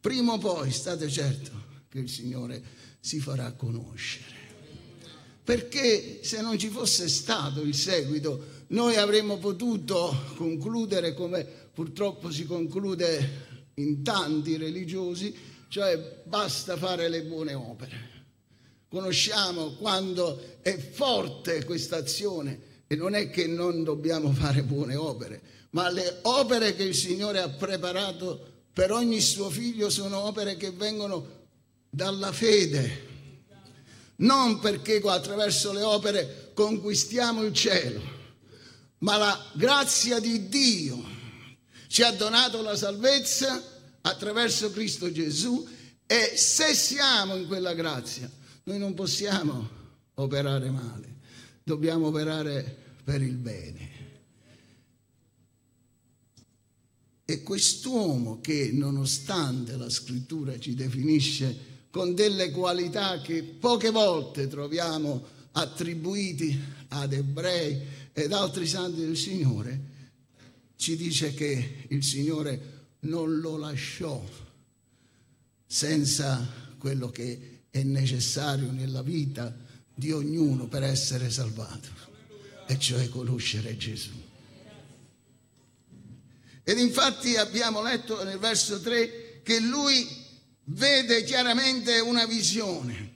prima 0.00 0.32
o 0.32 0.38
poi 0.38 0.70
state 0.70 1.08
certo 1.08 1.50
che 1.88 1.98
il 1.98 2.08
Signore 2.08 2.62
si 3.00 3.20
farà 3.20 3.52
conoscere. 3.52 4.36
Perché 5.42 6.20
se 6.22 6.42
non 6.42 6.58
ci 6.58 6.68
fosse 6.68 7.08
stato 7.08 7.62
il 7.62 7.74
seguito, 7.74 8.56
noi 8.68 8.96
avremmo 8.96 9.38
potuto 9.38 10.34
concludere 10.36 11.14
come 11.14 11.46
purtroppo 11.72 12.30
si 12.30 12.44
conclude 12.44 13.46
in 13.74 14.02
tanti 14.02 14.56
religiosi, 14.56 15.34
cioè 15.68 16.22
basta 16.24 16.76
fare 16.76 17.08
le 17.08 17.22
buone 17.22 17.54
opere. 17.54 18.16
Conosciamo 18.88 19.74
quando 19.74 20.58
è 20.60 20.76
forte 20.76 21.64
questa 21.64 21.96
azione 21.96 22.60
e 22.86 22.96
non 22.96 23.14
è 23.14 23.30
che 23.30 23.46
non 23.46 23.84
dobbiamo 23.84 24.32
fare 24.32 24.62
buone 24.62 24.96
opere, 24.96 25.40
ma 25.70 25.90
le 25.90 26.18
opere 26.22 26.74
che 26.74 26.82
il 26.82 26.94
Signore 26.94 27.40
ha 27.40 27.48
preparato 27.48 28.47
per 28.78 28.92
ogni 28.92 29.20
suo 29.20 29.50
figlio 29.50 29.90
sono 29.90 30.18
opere 30.18 30.56
che 30.56 30.70
vengono 30.70 31.46
dalla 31.90 32.30
fede, 32.30 33.06
non 34.18 34.60
perché 34.60 35.02
attraverso 35.04 35.72
le 35.72 35.82
opere 35.82 36.52
conquistiamo 36.54 37.42
il 37.42 37.52
cielo, 37.52 38.00
ma 38.98 39.16
la 39.16 39.50
grazia 39.54 40.20
di 40.20 40.48
Dio 40.48 41.04
ci 41.88 42.04
ha 42.04 42.12
donato 42.12 42.62
la 42.62 42.76
salvezza 42.76 43.60
attraverso 44.02 44.70
Cristo 44.70 45.10
Gesù 45.10 45.68
e 46.06 46.36
se 46.36 46.72
siamo 46.72 47.34
in 47.34 47.48
quella 47.48 47.74
grazia, 47.74 48.30
noi 48.62 48.78
non 48.78 48.94
possiamo 48.94 49.68
operare 50.14 50.70
male, 50.70 51.16
dobbiamo 51.64 52.06
operare 52.06 52.76
per 53.02 53.22
il 53.22 53.34
bene. 53.34 53.97
E 57.30 57.42
quest'uomo 57.42 58.40
che 58.40 58.70
nonostante 58.72 59.76
la 59.76 59.90
scrittura 59.90 60.58
ci 60.58 60.74
definisce 60.74 61.54
con 61.90 62.14
delle 62.14 62.50
qualità 62.50 63.20
che 63.20 63.42
poche 63.42 63.90
volte 63.90 64.48
troviamo 64.48 65.22
attribuiti 65.52 66.58
ad 66.88 67.12
ebrei 67.12 67.78
ed 68.14 68.32
altri 68.32 68.66
santi 68.66 69.00
del 69.00 69.14
Signore, 69.14 69.80
ci 70.76 70.96
dice 70.96 71.34
che 71.34 71.84
il 71.88 72.02
Signore 72.02 72.86
non 73.00 73.40
lo 73.40 73.58
lasciò 73.58 74.24
senza 75.66 76.50
quello 76.78 77.10
che 77.10 77.64
è 77.68 77.82
necessario 77.82 78.72
nella 78.72 79.02
vita 79.02 79.54
di 79.94 80.12
ognuno 80.12 80.66
per 80.66 80.82
essere 80.82 81.28
salvato, 81.28 81.88
e 82.66 82.78
cioè 82.78 83.06
conoscere 83.10 83.76
Gesù. 83.76 84.27
Ed 86.68 86.78
infatti 86.78 87.34
abbiamo 87.36 87.80
letto 87.80 88.22
nel 88.24 88.36
verso 88.36 88.78
3 88.78 89.40
che 89.42 89.58
lui 89.58 90.06
vede 90.64 91.24
chiaramente 91.24 91.98
una 92.00 92.26
visione. 92.26 93.14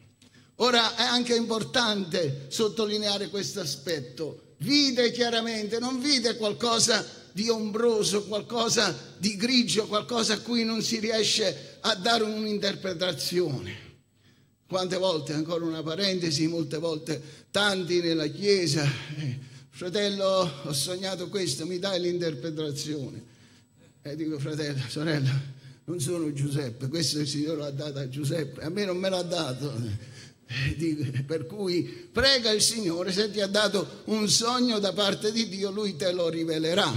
Ora 0.54 0.96
è 0.96 1.02
anche 1.02 1.36
importante 1.36 2.46
sottolineare 2.48 3.28
questo 3.28 3.60
aspetto. 3.60 4.54
Vide 4.60 5.10
chiaramente, 5.10 5.78
non 5.78 6.00
vide 6.00 6.36
qualcosa 6.36 7.06
di 7.32 7.50
ombroso, 7.50 8.24
qualcosa 8.24 8.96
di 9.18 9.36
grigio, 9.36 9.86
qualcosa 9.86 10.32
a 10.32 10.40
cui 10.40 10.64
non 10.64 10.80
si 10.80 10.98
riesce 10.98 11.76
a 11.80 11.94
dare 11.94 12.22
un'interpretazione. 12.22 13.90
Quante 14.66 14.96
volte, 14.96 15.34
ancora 15.34 15.66
una 15.66 15.82
parentesi, 15.82 16.46
molte 16.46 16.78
volte 16.78 17.20
tanti 17.50 18.00
nella 18.00 18.28
Chiesa, 18.28 18.82
eh, 19.18 19.38
fratello 19.68 20.50
ho 20.64 20.72
sognato 20.72 21.28
questo, 21.28 21.66
mi 21.66 21.78
dai 21.78 22.00
l'interpretazione. 22.00 23.32
E 24.04 24.16
dico, 24.16 24.36
fratello, 24.40 24.82
sorella, 24.88 25.40
non 25.84 26.00
sono 26.00 26.32
Giuseppe, 26.32 26.88
questo 26.88 27.20
il 27.20 27.28
Signore 27.28 27.58
l'ha 27.58 27.70
dato 27.70 28.00
a 28.00 28.08
Giuseppe, 28.08 28.62
a 28.62 28.68
me 28.68 28.84
non 28.84 28.96
me 28.96 29.08
l'ha 29.08 29.22
dato. 29.22 29.72
Dico, 30.76 31.04
per 31.24 31.46
cui 31.46 31.84
prega 32.10 32.50
il 32.50 32.60
Signore, 32.60 33.12
se 33.12 33.30
ti 33.30 33.40
ha 33.40 33.46
dato 33.46 34.02
un 34.06 34.28
sogno 34.28 34.80
da 34.80 34.92
parte 34.92 35.30
di 35.30 35.48
Dio, 35.48 35.70
Lui 35.70 35.94
te 35.94 36.10
lo 36.10 36.28
rivelerà. 36.28 36.92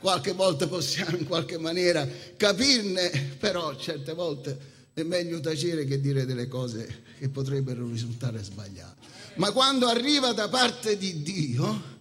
Qualche 0.00 0.32
volta 0.32 0.66
possiamo 0.66 1.18
in 1.18 1.26
qualche 1.26 1.58
maniera 1.58 2.08
capirne, 2.36 3.36
però 3.38 3.76
certe 3.76 4.14
volte 4.14 4.58
è 4.94 5.02
meglio 5.02 5.38
tacere 5.40 5.84
che 5.84 6.00
dire 6.00 6.24
delle 6.24 6.48
cose 6.48 7.02
che 7.18 7.28
potrebbero 7.28 7.86
risultare 7.86 8.42
sbagliate. 8.42 9.06
Ma 9.34 9.52
quando 9.52 9.86
arriva 9.86 10.32
da 10.32 10.48
parte 10.48 10.96
di 10.96 11.22
Dio 11.22 11.94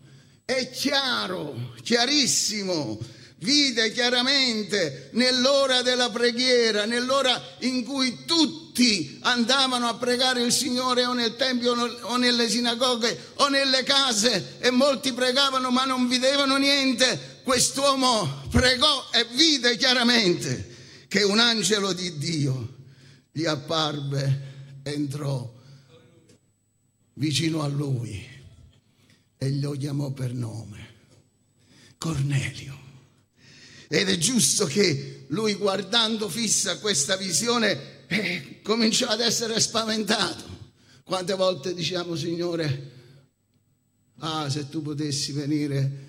è 0.46 0.70
chiaro, 0.72 1.74
chiarissimo 1.84 2.98
vide 3.40 3.92
chiaramente 3.92 5.10
nell'ora 5.14 5.82
della 5.82 6.10
preghiera, 6.10 6.86
nell'ora 6.86 7.42
in 7.60 7.84
cui 7.84 8.26
tutti 8.26 9.20
andavano 9.22 9.88
a 9.88 9.96
pregare 9.96 10.42
il 10.42 10.52
Signore 10.52 11.06
o 11.06 11.14
nel 11.14 11.36
Tempio 11.36 11.74
o 11.74 12.18
nelle 12.18 12.50
sinagoghe 12.50 13.32
o 13.36 13.48
nelle 13.50 13.84
case 13.84 14.58
e 14.60 14.72
molti 14.72 15.14
pregavano 15.14 15.70
ma 15.70 15.86
non 15.86 16.08
vedevano 16.08 16.58
niente, 16.58 17.42
quest'uomo 17.44 18.44
pregò 18.50 19.10
e 19.12 19.26
vide 19.32 19.78
chiaramente 19.78 20.74
che 21.08 21.24
un 21.24 21.40
angelo 21.40 21.94
di 21.94 22.18
Dio 22.18 22.74
gli 23.32 23.46
apparve, 23.46 24.54
entrò 24.84 25.54
vicino 27.16 27.62
a 27.62 27.68
lui 27.68 28.26
e 29.38 29.60
lo 29.60 29.72
chiamò 29.72 30.12
per 30.12 30.34
nome. 30.34 30.94
Cornelio. 31.98 32.85
Ed 33.88 34.10
è 34.10 34.18
giusto 34.18 34.66
che 34.66 35.26
lui 35.30 35.56
guardando 35.56 36.30
fissa 36.30 36.80
questa 36.80 37.16
visione 37.18 38.08
eh, 38.08 38.62
cominciò 38.62 39.08
ad 39.08 39.22
essere 39.22 39.60
spaventato. 39.60 40.54
Quante 41.04 41.34
volte 41.36 41.74
diciamo, 41.74 42.16
Signore, 42.16 42.92
ah, 44.20 44.50
se 44.50 44.70
tu 44.70 44.82
potessi 44.82 45.32
venire 45.32 46.04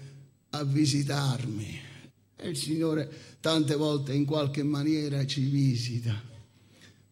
a 0.50 0.64
visitarmi. 0.64 1.80
E 2.36 2.48
il 2.48 2.56
Signore 2.56 3.36
tante 3.40 3.74
volte 3.74 4.12
in 4.12 4.24
qualche 4.24 4.62
maniera 4.62 5.24
ci 5.26 5.42
visita. 5.42 6.34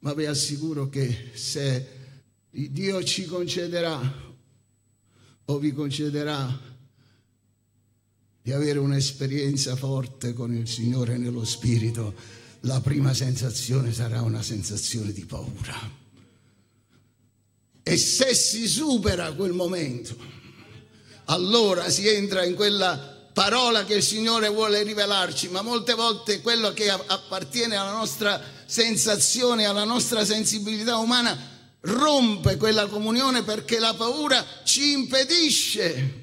Ma 0.01 0.15
vi 0.15 0.27
assicuro 0.27 0.89
che 0.89 1.31
se 1.35 1.89
Dio 2.51 3.03
ci 3.03 3.25
concederà 3.25 4.33
o 5.47 5.59
vi 5.59 5.73
concederà 5.73 6.74
di 8.45 8.53
avere 8.53 8.79
un'esperienza 8.79 9.75
forte 9.75 10.35
con 10.35 10.55
il 10.55 10.69
Signore 10.69 11.17
nello 11.17 11.47
Spirito, 11.47 12.13
la 12.61 12.79
prima 12.83 13.15
sensazione 13.15 13.91
sarà 13.91 14.21
una 14.21 14.43
sensazione 14.43 15.13
di 15.13 15.25
paura. 15.25 15.75
E 17.83 17.97
se 17.97 18.35
si 18.35 18.69
supera 18.69 19.33
quel 19.33 19.53
momento, 19.53 20.15
allora 21.25 21.89
si 21.89 22.07
entra 22.07 22.45
in 22.45 22.55
quella 22.55 23.31
parola 23.33 23.87
che 23.87 23.95
il 23.95 24.03
Signore 24.03 24.49
vuole 24.49 24.83
rivelarci, 24.83 25.49
ma 25.49 25.63
molte 25.63 25.95
volte 25.95 26.43
quello 26.43 26.75
che 26.75 26.91
appartiene 26.91 27.77
alla 27.77 27.93
nostra 27.93 28.39
sensazione, 28.67 29.65
alla 29.65 29.85
nostra 29.85 30.23
sensibilità 30.23 30.99
umana, 30.99 31.35
rompe 31.81 32.59
quella 32.59 32.89
comunione 32.89 33.43
perché 33.43 33.79
la 33.79 33.95
paura 33.95 34.45
ci 34.65 34.93
impedisce 34.93 36.21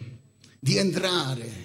di 0.59 0.77
entrare. 0.77 1.60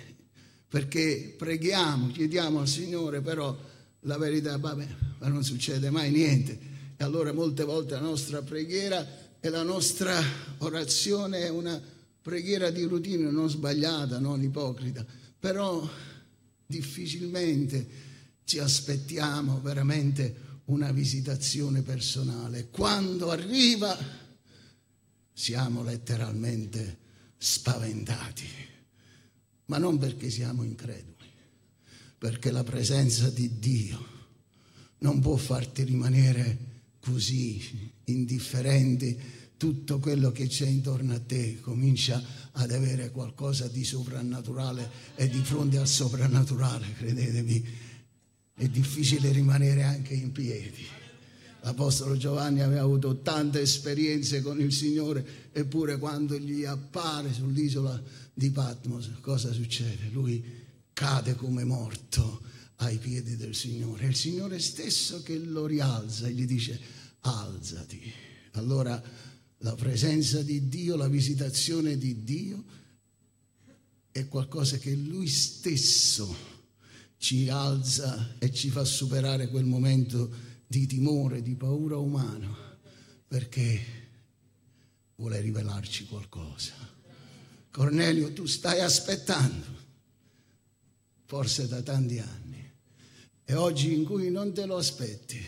Perché 0.76 1.34
preghiamo, 1.34 2.08
chiediamo 2.08 2.60
al 2.60 2.68
Signore, 2.68 3.22
però 3.22 3.58
la 4.00 4.18
verità, 4.18 4.58
vabbè, 4.58 4.86
ma 5.20 5.28
non 5.28 5.42
succede 5.42 5.88
mai 5.88 6.10
niente. 6.10 6.58
E 6.98 7.02
allora 7.02 7.32
molte 7.32 7.64
volte 7.64 7.94
la 7.94 8.00
nostra 8.00 8.42
preghiera 8.42 9.38
e 9.40 9.48
la 9.48 9.62
nostra 9.62 10.22
orazione 10.58 11.44
è 11.44 11.48
una 11.48 11.80
preghiera 12.20 12.68
di 12.68 12.82
routine, 12.82 13.30
non 13.30 13.48
sbagliata, 13.48 14.18
non 14.18 14.42
ipocrita, 14.42 15.02
però 15.40 15.88
difficilmente 16.66 17.88
ci 18.44 18.58
aspettiamo 18.58 19.62
veramente 19.62 20.60
una 20.66 20.92
visitazione 20.92 21.80
personale. 21.80 22.68
Quando 22.68 23.30
arriva 23.30 23.96
siamo 25.32 25.82
letteralmente 25.82 26.98
spaventati, 27.38 28.74
ma 29.66 29.78
non 29.78 29.98
perché 29.98 30.30
siamo 30.30 30.62
increduli, 30.62 31.30
perché 32.18 32.50
la 32.50 32.64
presenza 32.64 33.30
di 33.30 33.58
Dio 33.58 34.14
non 34.98 35.20
può 35.20 35.36
farti 35.36 35.82
rimanere 35.84 36.74
così 37.00 37.90
indifferente 38.04 39.44
tutto 39.56 39.98
quello 39.98 40.32
che 40.32 40.48
c'è 40.48 40.66
intorno 40.66 41.14
a 41.14 41.20
te 41.20 41.60
comincia 41.60 42.22
ad 42.52 42.70
avere 42.70 43.10
qualcosa 43.10 43.68
di 43.68 43.84
soprannaturale 43.84 44.90
e 45.14 45.28
di 45.28 45.40
fronte 45.42 45.78
al 45.78 45.88
soprannaturale, 45.88 46.92
credetemi, 46.92 47.64
è 48.54 48.68
difficile 48.68 49.32
rimanere 49.32 49.82
anche 49.82 50.14
in 50.14 50.32
piedi. 50.32 50.84
L'Apostolo 51.62 52.16
Giovanni 52.16 52.60
aveva 52.60 52.82
avuto 52.82 53.20
tante 53.22 53.60
esperienze 53.60 54.40
con 54.40 54.60
il 54.60 54.72
Signore, 54.72 55.50
eppure 55.52 55.98
quando 55.98 56.38
gli 56.38 56.64
appare 56.64 57.32
sull'isola 57.32 58.00
di 58.38 58.50
Patmos, 58.50 59.12
cosa 59.22 59.50
succede? 59.50 60.10
Lui 60.12 60.44
cade 60.92 61.34
come 61.36 61.64
morto 61.64 62.42
ai 62.76 62.98
piedi 62.98 63.34
del 63.36 63.54
Signore. 63.54 64.04
È 64.04 64.08
il 64.08 64.14
Signore 64.14 64.58
stesso 64.58 65.22
che 65.22 65.38
lo 65.38 65.64
rialza 65.64 66.26
e 66.26 66.32
gli 66.32 66.44
dice 66.44 66.78
alzati. 67.20 68.12
Allora 68.52 69.02
la 69.60 69.74
presenza 69.74 70.42
di 70.42 70.68
Dio, 70.68 70.96
la 70.96 71.08
visitazione 71.08 71.96
di 71.96 72.24
Dio 72.24 72.62
è 74.10 74.28
qualcosa 74.28 74.76
che 74.76 74.94
Lui 74.94 75.28
stesso 75.28 76.36
ci 77.16 77.48
alza 77.48 78.36
e 78.38 78.52
ci 78.52 78.68
fa 78.68 78.84
superare 78.84 79.48
quel 79.48 79.64
momento 79.64 80.30
di 80.66 80.86
timore, 80.86 81.40
di 81.40 81.54
paura 81.54 81.96
umana, 81.96 82.54
perché 83.26 83.80
vuole 85.14 85.40
rivelarci 85.40 86.04
qualcosa. 86.04 86.95
Cornelio, 87.76 88.32
tu 88.32 88.46
stai 88.46 88.80
aspettando, 88.80 89.66
forse 91.26 91.68
da 91.68 91.82
tanti 91.82 92.18
anni, 92.18 92.72
e 93.44 93.54
oggi 93.54 93.92
in 93.92 94.06
cui 94.06 94.30
non 94.30 94.54
te 94.54 94.64
lo 94.64 94.78
aspetti, 94.78 95.38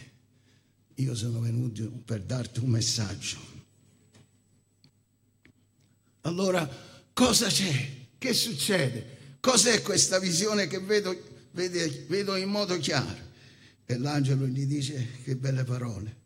io 0.97 1.15
sono 1.15 1.41
venuto 1.41 1.91
per 2.05 2.21
darti 2.21 2.61
un 2.61 2.69
messaggio. 2.69 3.39
Allora, 6.21 6.69
cosa 7.15 7.47
c'è? 7.49 7.95
Che 8.19 8.35
succede? 8.35 9.37
Cos'è 9.41 9.81
questa 9.81 10.19
visione 10.19 10.67
che 10.67 10.81
vedo 10.81 11.17
vede, 11.53 12.05
vedo 12.09 12.37
in 12.37 12.51
modo 12.51 12.77
chiaro. 12.77 13.27
E 13.87 13.97
l'angelo 13.97 14.47
gli 14.47 14.67
dice 14.67 15.13
che 15.25 15.35
belle 15.35 15.65
parole. 15.65 16.17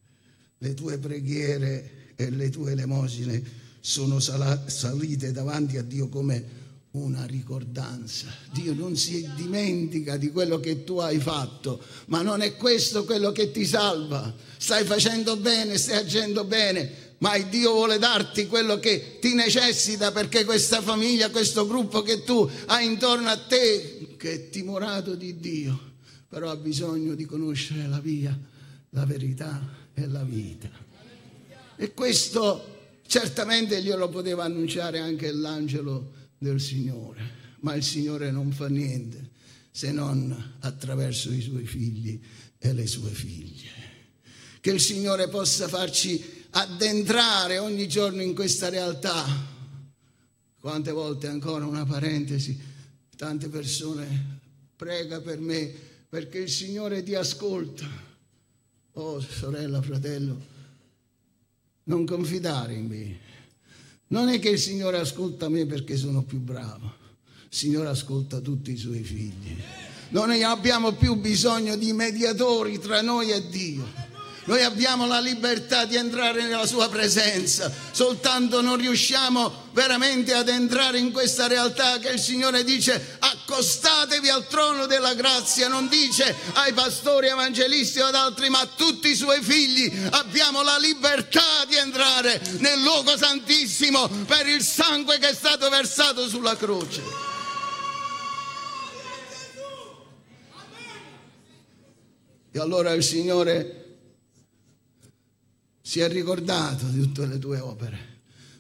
Le 0.59 0.75
tue 0.75 0.99
preghiere 0.99 2.15
e 2.17 2.29
le 2.31 2.51
tue 2.51 2.73
elemosine 2.73 3.62
sono 3.85 4.21
sala, 4.21 4.63
salite 4.69 5.33
davanti 5.33 5.77
a 5.77 5.83
Dio 5.83 6.09
come 6.09 6.61
una 6.93 7.25
ricordanza. 7.27 8.29
Dio 8.53 8.75
non 8.75 8.97
si 8.97 9.29
dimentica 9.35 10.17
di 10.17 10.31
quello 10.31 10.61
che 10.61 10.85
tu 10.85 10.99
hai 10.99 11.19
fatto, 11.19 11.83
ma 12.07 12.23
non 12.23 12.43
è 12.43 12.57
questo 12.57 13.05
quello 13.05 13.33
che 13.33 13.51
ti 13.51 13.67
salva. 13.67 14.33
Stai 14.57 14.85
facendo 14.85 15.37
bene, 15.37 15.77
stai 15.79 15.97
agendo 15.97 16.45
bene, 16.45 17.17
ma 17.19 17.37
Dio 17.39 17.73
vuole 17.73 17.99
darti 17.99 18.47
quello 18.47 18.79
che 18.79 19.19
ti 19.21 19.35
necessita 19.35 20.13
perché 20.13 20.45
questa 20.45 20.81
famiglia, 20.81 21.31
questo 21.31 21.67
gruppo 21.67 22.03
che 22.03 22.23
tu 22.23 22.49
hai 22.67 22.87
intorno 22.87 23.29
a 23.31 23.39
te, 23.39 24.15
che 24.17 24.33
è 24.33 24.49
timorato 24.49 25.17
di 25.17 25.41
Dio, 25.41 25.95
però 26.29 26.51
ha 26.51 26.57
bisogno 26.57 27.15
di 27.15 27.25
conoscere 27.25 27.89
la 27.89 27.99
via, 27.99 28.39
la 28.91 29.05
verità 29.07 29.61
e 29.93 30.07
la 30.07 30.23
vita. 30.23 30.71
E 31.75 31.95
questo 31.95 32.72
certamente 33.07 33.83
glielo 33.83 34.09
poteva 34.09 34.45
annunciare 34.45 34.99
anche 34.99 35.33
l'angelo 35.33 36.13
del 36.39 36.61
Signore, 36.61 37.21
ma 37.61 37.75
il 37.75 37.83
Signore 37.83 38.31
non 38.31 38.53
fa 38.53 38.69
niente 38.69 39.31
se 39.71 39.91
non 39.91 40.57
attraverso 40.61 41.33
i 41.33 41.41
suoi 41.41 41.67
figli 41.67 42.21
e 42.59 42.73
le 42.73 42.87
sue 42.87 43.11
figlie. 43.11 43.71
Che 44.61 44.71
il 44.71 44.81
Signore 44.81 45.29
possa 45.29 45.67
farci 45.67 46.23
addentrare 46.51 47.59
ogni 47.59 47.89
giorno 47.89 48.23
in 48.23 48.35
questa 48.35 48.69
realtà. 48.69 49.25
Quante 50.61 50.93
volte 50.93 51.27
ancora 51.27 51.67
una 51.67 51.85
parentesi, 51.85 52.59
tante 53.17 53.49
persone 53.49 54.41
prega 54.77 55.21
per 55.21 55.41
me 55.41 55.73
perché 56.09 56.39
il 56.39 56.51
Signore 56.51 57.03
ti 57.03 57.15
ascolta. 57.15 57.89
Oh 58.93 59.21
sorella, 59.21 59.81
fratello, 59.81 60.39
non 61.93 62.07
confidare 62.07 62.73
in 62.73 62.87
me. 62.87 63.19
Non 64.09 64.29
è 64.29 64.39
che 64.39 64.49
il 64.49 64.59
Signore 64.59 64.99
ascolta 64.99 65.49
me 65.49 65.67
perché 65.67 65.97
sono 65.97 66.23
più 66.23 66.39
bravo, 66.39 66.95
il 67.49 67.57
Signore 67.57 67.89
ascolta 67.89 68.41
tutti 68.41 68.73
i 68.73 68.77
suoi 68.77 69.03
figli. 69.03 69.57
Non 70.11 70.31
abbiamo 70.31 70.93
più 70.93 71.15
bisogno 71.15 71.77
di 71.77 71.93
mediatori 71.93 72.79
tra 72.79 73.01
noi 73.01 73.31
e 73.31 73.49
Dio. 73.49 74.02
Noi 74.45 74.63
abbiamo 74.65 75.07
la 75.07 75.21
libertà 75.21 75.85
di 75.85 75.95
entrare 75.95 76.43
nella 76.43 76.67
sua 76.67 76.89
presenza, 76.89 77.73
soltanto 77.93 78.61
non 78.61 78.77
riusciamo 78.77 79.71
veramente 79.73 80.35
ad 80.35 80.49
entrare 80.49 80.99
in 80.99 81.13
questa 81.13 81.47
realtà 81.47 81.99
che 82.01 82.09
il 82.09 82.19
Signore 82.19 82.65
dice 82.65 83.19
accostatevi 83.21 84.29
al 84.29 84.49
trono 84.49 84.87
della 84.87 85.15
grazia, 85.15 85.69
non 85.69 85.87
dice 85.89 86.35
ai 86.55 86.73
pastori 86.73 87.29
evangelisti 87.29 88.01
o 88.01 88.07
ad 88.07 88.17
altri, 88.17 88.49
ma 88.49 88.59
a 88.59 88.69
tutti 88.75 89.11
i 89.11 89.15
suoi 89.15 89.41
figli 89.41 89.93
abbiamo 90.11 90.63
la 90.63 90.77
libertà 90.77 91.65
di 91.69 91.77
entrare 91.77 92.41
nel 92.59 92.83
luogo 92.83 93.17
santissimo 93.17 94.09
per 94.27 94.49
il 94.49 94.63
sangue 94.63 95.19
che 95.19 95.29
è 95.29 95.35
stato 95.35 95.69
versato 95.69 96.27
sulla 96.27 96.57
croce. 96.57 97.01
E 102.51 102.59
allora 102.59 102.93
il 102.93 103.05
Signore 103.05 103.82
si 105.93 106.01
è 106.01 106.09
ricordato 106.09 106.87
di 106.87 107.03
tutte 107.03 107.27
le 107.27 107.39
tue 107.39 107.59
opere, 107.59 107.99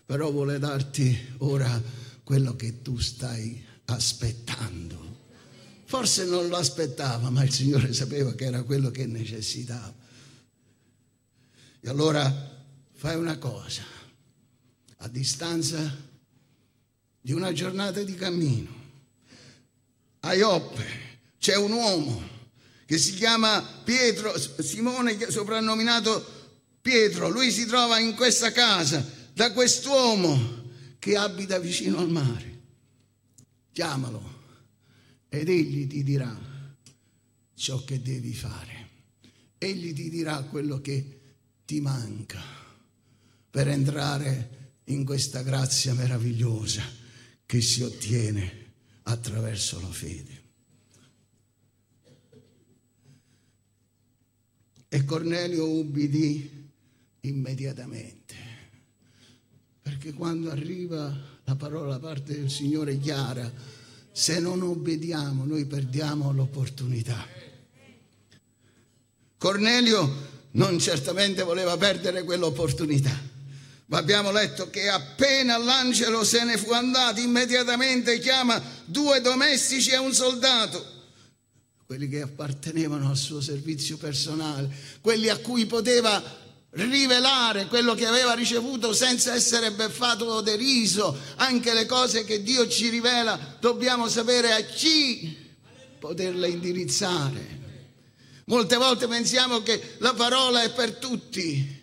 però 0.05 0.31
vuole 0.31 0.59
darti 0.59 1.19
ora 1.39 1.83
quello 2.23 2.55
che 2.57 2.83
tu 2.83 2.99
stai 2.99 3.59
aspettando. 3.87 5.21
Forse 5.87 6.27
non 6.27 6.49
lo 6.49 6.57
aspettava, 6.57 7.31
ma 7.31 7.43
il 7.43 7.51
Signore 7.51 7.95
sapeva 7.95 8.35
che 8.35 8.45
era 8.45 8.63
quello 8.65 8.91
che 8.91 9.07
necessitava. 9.07 9.95
E 11.81 11.89
allora 11.89 12.31
fai 12.93 13.17
una 13.17 13.39
cosa, 13.39 13.83
a 14.99 15.09
distanza 15.09 15.81
di 17.19 17.33
una 17.33 17.51
giornata 17.55 18.03
di 18.03 18.15
cammino, 18.15 18.75
a 20.21 20.35
Ioppe 20.35 20.85
c'è 21.39 21.57
un 21.57 21.73
uomo 21.73 22.29
che 22.85 22.99
si 22.99 23.15
chiama 23.15 23.63
Pietro, 23.85 24.39
Simone, 24.39 25.31
soprannominato 25.31 26.41
Pietro, 26.83 27.29
lui 27.29 27.53
si 27.53 27.65
trova 27.65 28.01
in 28.01 28.17
questa 28.17 28.51
casa 28.51 29.09
da 29.33 29.53
quest'uomo 29.53 30.71
che 30.99 31.17
abita 31.17 31.61
vicino 31.61 31.99
al 31.99 32.11
mare. 32.11 32.61
Chiamalo 33.71 34.41
ed 35.29 35.49
egli 35.49 35.87
ti 35.87 36.03
dirà 36.03 36.37
ciò 37.55 37.85
che 37.85 38.03
devi 38.03 38.35
fare. 38.35 38.91
Egli 39.59 39.93
ti 39.93 40.11
dirà 40.11 40.43
quello 40.43 40.81
che 40.81 41.21
ti 41.65 41.81
manca 41.81 42.43
per 43.49 43.69
entrare 43.69 44.81
in 44.87 45.05
questa 45.05 45.43
grazia 45.43 45.95
meravigliosa 45.95 46.83
che 47.47 47.61
si 47.61 47.83
ottiene 47.83 48.73
attraverso 49.05 49.81
la 49.81 49.91
fede. 49.91 50.43
E 54.89 55.05
Cornelio 55.05 55.69
ubbidì 55.69 56.62
immediatamente, 57.23 58.35
perché 59.81 60.13
quando 60.13 60.51
arriva 60.51 61.17
la 61.45 61.55
parola 61.55 61.93
da 61.93 61.99
parte 61.99 62.35
del 62.35 62.51
Signore 62.51 62.99
chiara, 62.99 63.51
se 64.11 64.41
non 64.41 64.63
obbediamo 64.63 65.45
noi 65.45 65.65
perdiamo 65.67 66.33
l'opportunità. 66.33 67.25
Cornelio 69.39 70.31
non 70.53 70.79
certamente 70.79 71.43
voleva 71.43 71.77
perdere 71.77 72.25
quell'opportunità. 72.25 73.31
Ma 73.87 73.99
abbiamo 73.99 74.31
letto 74.31 74.71
che 74.71 74.89
appena 74.89 75.59
l'angelo 75.59 76.25
se 76.25 76.45
ne 76.45 76.57
fu 76.57 76.73
andato, 76.73 77.21
immediatamente 77.21 78.19
chiama 78.19 78.61
due 78.85 79.21
domestici 79.21 79.91
e 79.91 79.99
un 79.99 80.15
soldato 80.15 81.01
quelli 81.93 82.09
che 82.09 82.23
appartenevano 82.23 83.11
al 83.11 83.19
suo 83.19 83.43
servizio 83.43 83.99
personale, 83.99 84.75
quelli 85.03 85.29
a 85.29 85.37
cui 85.37 85.67
poteva 85.67 86.23
rivelare 86.73 87.67
quello 87.67 87.95
che 87.95 88.07
aveva 88.07 88.33
ricevuto 88.33 88.93
senza 88.93 89.35
essere 89.35 89.73
beffato 89.73 90.25
o 90.25 90.41
deriso, 90.41 91.17
anche 91.37 91.75
le 91.75 91.87
cose 91.87 92.25
che 92.25 92.43
Dio 92.43 92.67
ci 92.69 92.89
rivela, 92.89 93.57
dobbiamo 93.61 94.09
sapere 94.09 94.53
a 94.53 94.61
chi 94.63 95.37
poterle 95.99 96.49
indirizzare. 96.49 97.61
Molte 98.47 98.77
volte 98.77 99.07
pensiamo 99.07 99.63
che 99.63 99.97
la 99.99 100.15
parola 100.15 100.63
è 100.63 100.73
per 100.73 100.97
tutti. 100.97 101.81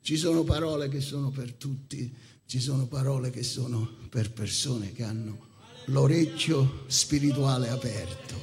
Ci 0.00 0.16
sono 0.16 0.44
parole 0.44 0.88
che 0.88 1.00
sono 1.00 1.30
per 1.30 1.52
tutti, 1.52 2.10
ci 2.46 2.60
sono 2.60 2.86
parole 2.86 3.30
che 3.30 3.42
sono 3.42 3.96
per 4.08 4.32
persone 4.32 4.92
che 4.92 5.02
hanno 5.02 5.46
l'orecchio 5.86 6.84
spirituale 6.86 7.68
aperto. 7.68 8.36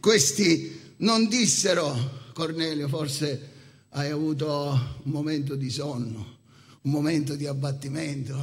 Questi 0.00 0.94
non 0.98 1.28
dissero, 1.28 2.30
Cornelio, 2.34 2.88
forse 2.88 3.51
hai 3.94 4.10
avuto 4.10 5.00
un 5.02 5.10
momento 5.10 5.54
di 5.54 5.68
sonno, 5.68 6.38
un 6.82 6.90
momento 6.90 7.34
di 7.34 7.46
abbattimento, 7.46 8.36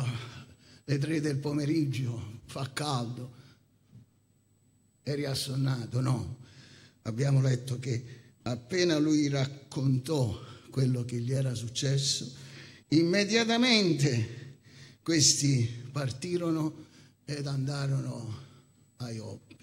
le 0.85 0.97
tre 0.99 1.21
del 1.21 1.37
pomeriggio, 1.37 2.41
fa 2.45 2.69
caldo, 2.71 3.33
eri 5.01 5.25
assonnato, 5.25 6.01
no. 6.01 6.37
Abbiamo 7.03 7.41
letto 7.41 7.79
che 7.79 8.03
appena 8.43 8.99
lui 8.99 9.27
raccontò 9.27 10.39
quello 10.69 11.03
che 11.03 11.17
gli 11.17 11.31
era 11.31 11.55
successo, 11.55 12.31
immediatamente 12.89 14.57
questi 15.01 15.87
partirono 15.91 16.85
ed 17.25 17.47
andarono 17.47 18.37
a 18.97 19.09
Ioppe. 19.09 19.57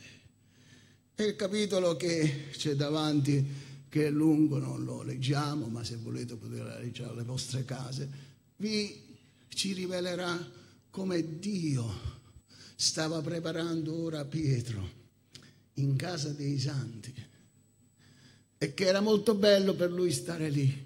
E 1.14 1.24
il 1.24 1.36
capitolo 1.36 1.96
che 1.96 2.48
c'è 2.50 2.74
davanti, 2.74 3.44
che 3.88 4.06
è 4.06 4.10
lungo, 4.10 4.58
non 4.58 4.84
lo 4.84 5.02
leggiamo, 5.02 5.66
ma 5.68 5.84
se 5.84 5.96
volete 5.96 6.36
potete 6.36 6.62
leggere 6.80 7.10
alle 7.10 7.22
vostre 7.22 7.64
case, 7.64 8.08
vi 8.56 9.04
ci 9.48 9.72
rivelerà 9.72 10.38
come 10.90 11.38
Dio 11.38 12.14
stava 12.74 13.20
preparando 13.22 14.02
ora 14.02 14.24
Pietro 14.24 15.04
in 15.74 15.96
casa 15.96 16.30
dei 16.30 16.58
santi 16.58 17.14
e 18.58 18.74
che 18.74 18.84
era 18.86 19.00
molto 19.00 19.34
bello 19.34 19.74
per 19.74 19.90
lui 19.90 20.12
stare 20.12 20.48
lì 20.50 20.85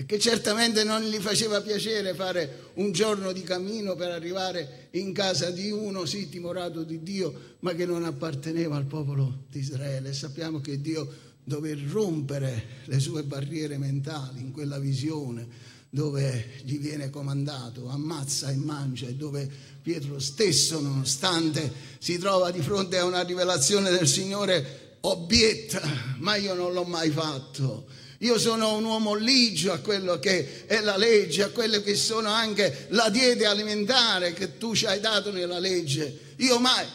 e 0.00 0.06
che 0.06 0.18
certamente 0.18 0.82
non 0.82 1.02
gli 1.02 1.18
faceva 1.18 1.60
piacere 1.60 2.14
fare 2.14 2.70
un 2.76 2.90
giorno 2.90 3.32
di 3.32 3.42
cammino 3.42 3.94
per 3.96 4.10
arrivare 4.10 4.88
in 4.92 5.12
casa 5.12 5.50
di 5.50 5.70
uno, 5.70 6.06
sì, 6.06 6.30
timorato 6.30 6.84
di 6.84 7.02
Dio, 7.02 7.56
ma 7.58 7.74
che 7.74 7.84
non 7.84 8.04
apparteneva 8.04 8.76
al 8.76 8.86
popolo 8.86 9.44
di 9.50 9.58
Israele. 9.58 10.14
Sappiamo 10.14 10.62
che 10.62 10.80
Dio 10.80 11.06
dove 11.44 11.78
rompere 11.86 12.64
le 12.86 12.98
sue 12.98 13.24
barriere 13.24 13.76
mentali 13.76 14.40
in 14.40 14.52
quella 14.52 14.78
visione 14.78 15.68
dove 15.90 16.46
gli 16.62 16.78
viene 16.78 17.10
comandato, 17.10 17.86
ammazza 17.88 18.48
e 18.48 18.56
mangia, 18.56 19.06
e 19.06 19.16
dove 19.16 19.46
Pietro 19.82 20.18
stesso, 20.18 20.80
nonostante 20.80 21.70
si 21.98 22.16
trova 22.16 22.50
di 22.50 22.62
fronte 22.62 22.96
a 22.96 23.04
una 23.04 23.20
rivelazione 23.20 23.90
del 23.90 24.08
Signore, 24.08 24.96
obietta, 25.00 25.82
ma 26.20 26.36
io 26.36 26.54
non 26.54 26.72
l'ho 26.72 26.84
mai 26.84 27.10
fatto 27.10 27.99
io 28.22 28.38
sono 28.38 28.74
un 28.74 28.84
uomo 28.84 29.14
ligio 29.14 29.72
a 29.72 29.78
quello 29.78 30.18
che 30.18 30.66
è 30.66 30.80
la 30.80 30.98
legge, 30.98 31.42
a 31.42 31.48
quello 31.48 31.80
che 31.80 31.94
sono 31.94 32.28
anche 32.28 32.86
la 32.90 33.08
dieta 33.08 33.48
alimentare 33.48 34.34
che 34.34 34.58
tu 34.58 34.74
ci 34.74 34.84
hai 34.84 35.00
dato 35.00 35.32
nella 35.32 35.58
legge. 35.58 36.34
Io 36.36 36.58
mai. 36.58 36.86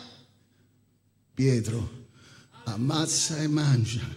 Pietro, 1.33 2.09
ammazza 2.65 3.37
e 3.37 3.47
mangia, 3.47 4.07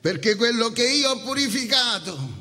perché 0.00 0.36
quello 0.36 0.70
che 0.70 0.88
io 0.88 1.10
ho 1.10 1.20
purificato 1.22 2.40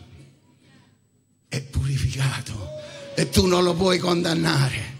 è 1.47 1.59
purificato 1.63 2.69
e 3.15 3.27
tu 3.29 3.47
non 3.47 3.63
lo 3.63 3.73
puoi 3.73 3.97
condannare. 3.97 4.99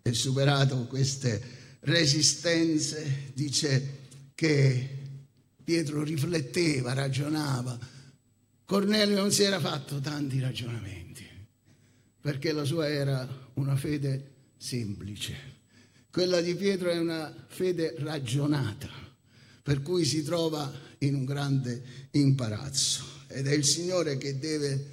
E 0.00 0.14
superato 0.14 0.86
queste 0.86 1.76
resistenze, 1.80 3.30
dice 3.34 3.98
che 4.34 5.01
Pietro 5.64 6.02
rifletteva, 6.02 6.92
ragionava. 6.92 7.78
Cornelio 8.64 9.16
non 9.16 9.30
si 9.30 9.42
era 9.42 9.60
fatto 9.60 10.00
tanti 10.00 10.40
ragionamenti, 10.40 11.26
perché 12.20 12.52
la 12.52 12.64
sua 12.64 12.88
era 12.88 13.50
una 13.54 13.76
fede 13.76 14.30
semplice. 14.56 15.60
Quella 16.10 16.40
di 16.40 16.54
Pietro 16.54 16.90
è 16.90 16.98
una 16.98 17.34
fede 17.48 17.94
ragionata, 17.98 18.88
per 19.62 19.82
cui 19.82 20.04
si 20.04 20.22
trova 20.22 20.70
in 20.98 21.14
un 21.14 21.24
grande 21.24 22.08
imbarazzo 22.12 23.04
ed 23.28 23.46
è 23.46 23.52
il 23.52 23.64
Signore 23.64 24.18
che 24.18 24.38
deve 24.38 24.86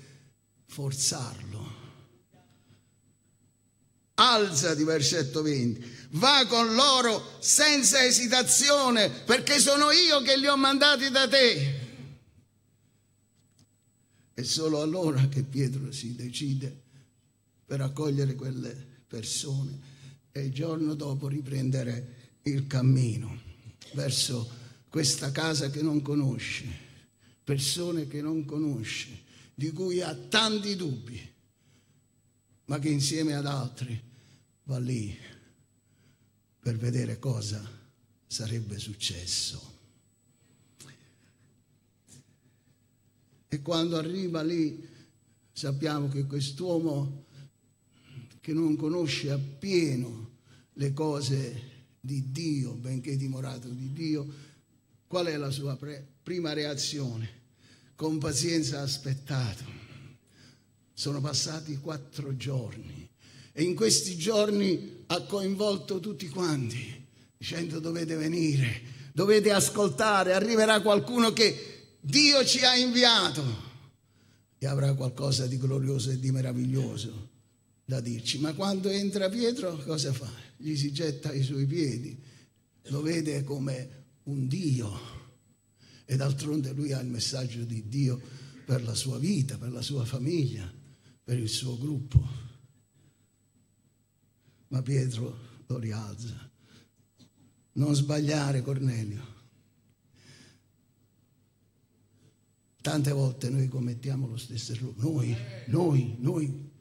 forzarlo. 0.66 1.78
Alzati, 4.16 4.84
versetto 4.84 5.42
20 5.42 5.99
va 6.12 6.46
con 6.48 6.74
loro 6.74 7.38
senza 7.40 8.04
esitazione, 8.04 9.10
perché 9.10 9.60
sono 9.60 9.92
io 9.92 10.22
che 10.22 10.38
li 10.38 10.48
ho 10.48 10.58
mandati 10.58 11.10
da 11.10 11.28
te. 11.28 11.88
È 14.34 14.42
solo 14.44 14.82
allora 14.82 15.28
che 15.28 15.44
Pietro 15.44 15.92
si 15.92 16.16
decide 16.16 16.84
per 17.66 17.82
accogliere 17.82 18.36
quelle 18.36 18.88
persone 19.08 19.88
e 20.32 20.46
il 20.46 20.54
giorno 20.54 20.94
dopo 20.94 21.28
riprendere 21.28 22.38
il 22.44 22.66
cammino 22.66 23.42
verso 23.94 24.58
questa 24.88 25.32
casa 25.32 25.70
che 25.70 25.82
non 25.82 26.02
conosce, 26.02 26.66
persone 27.44 28.08
che 28.08 28.22
non 28.22 28.46
conosce, 28.46 29.24
di 29.54 29.72
cui 29.72 30.02
ha 30.02 30.16
tanti 30.16 30.76
dubbi, 30.76 31.34
ma 32.66 32.80
che 32.80 32.90
insieme 32.90 33.36
ad 33.36 33.46
altri 33.46 34.02
va 34.64 34.80
lì 34.80 35.18
per 36.60 36.78
vedere 36.78 37.20
cosa 37.20 37.68
sarebbe 38.28 38.78
successo. 38.78 39.78
E 43.48 43.62
quando 43.62 43.98
arriva 43.98 44.44
lì 44.44 44.88
sappiamo 45.52 46.08
che 46.10 46.26
quest'uomo 46.26 47.26
che 48.40 48.54
non 48.54 48.76
conosce 48.76 49.32
appieno 49.32 50.38
le 50.74 50.94
cose 50.94 51.68
di 52.00 52.32
Dio, 52.32 52.74
benché 52.74 53.18
dimorato 53.18 53.68
di 53.70 53.92
Dio, 53.92 54.28
qual 55.08 55.26
è 55.26 55.38
la 55.38 55.50
sua 55.50 55.76
pre- 55.76 56.08
prima 56.22 56.54
reazione? 56.54 57.38
Con 57.96 58.20
pazienza 58.20 58.80
ha 58.80 58.84
aspettato. 58.84 59.66
Sono 60.94 61.20
passati 61.20 61.78
quattro 61.78 62.36
giorni 62.38 63.10
e 63.52 63.64
in 63.64 63.76
questi 63.76 64.18
giorni 64.18 65.04
ha 65.08 65.22
coinvolto 65.24 66.00
tutti 66.00 66.28
quanti, 66.30 67.06
dicendo 67.38 67.80
dovete 67.80 68.16
venire, 68.16 68.82
dovete 69.14 69.52
ascoltare, 69.52 70.34
arriverà 70.34 70.82
qualcuno 70.82 71.34
che 71.34 71.98
Dio 72.00 72.46
ci 72.46 72.60
ha 72.60 72.76
inviato 72.76 73.68
e 74.58 74.68
avrà 74.68 74.94
qualcosa 74.94 75.48
di 75.48 75.58
glorioso 75.58 76.12
e 76.12 76.20
di 76.20 76.32
meraviglioso 76.32 77.30
da 77.86 78.00
dirci. 78.00 78.40
Ma 78.40 78.54
quando 78.54 78.90
entra 78.90 79.30
Pietro 79.30 79.76
cosa 79.78 80.14
fa? 80.14 80.32
Gli 80.58 80.76
si 80.76 80.92
getta 80.92 81.30
ai 81.30 81.44
suoi 81.44 81.66
piedi, 81.66 82.18
lo 82.84 83.02
vede 83.02 83.44
come 83.44 84.06
un 84.24 84.48
Dio 84.48 85.18
e 86.06 86.16
d'altronde 86.16 86.72
lui 86.72 86.92
ha 86.92 87.00
il 87.00 87.08
messaggio 87.08 87.64
di 87.64 87.88
Dio 87.88 88.20
per 88.66 88.84
la 88.84 88.94
sua 88.94 89.18
vita, 89.18 89.58
per 89.58 89.72
la 89.72 89.82
sua 89.82 90.06
famiglia, 90.06 90.72
per 91.24 91.40
il 91.40 91.50
suo 91.50 91.78
gruppo 91.78 92.49
ma 94.70 94.82
Pietro 94.82 95.38
lo 95.68 95.78
rialza. 95.78 96.50
Non 97.74 97.96
sbagliare 97.96 98.62
Cornelio. 98.62 99.38
Tante 102.82 103.12
volte 103.12 103.50
noi 103.50 103.68
commettiamo 103.68 104.28
lo 104.28 104.38
stesso 104.38 104.72
errore, 104.72 104.96
noi, 105.04 105.36
noi, 105.68 106.16
noi. 106.20 106.72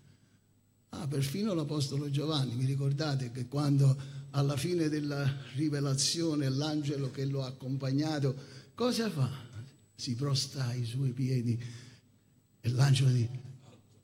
Ah, 0.90 1.06
perfino 1.06 1.52
l'Apostolo 1.54 2.08
Giovanni, 2.08 2.54
vi 2.54 2.64
ricordate 2.64 3.30
che 3.30 3.46
quando 3.46 3.96
alla 4.30 4.56
fine 4.56 4.88
della 4.88 5.30
rivelazione 5.54 6.48
l'angelo 6.48 7.10
che 7.10 7.24
lo 7.24 7.42
ha 7.42 7.48
accompagnato, 7.48 8.34
cosa 8.74 9.10
fa? 9.10 9.28
Si 9.94 10.14
prosta 10.14 10.66
ai 10.66 10.84
suoi 10.84 11.10
piedi 11.10 11.60
e 12.60 12.68
l'angelo 12.70 13.10
dice, 13.10 13.30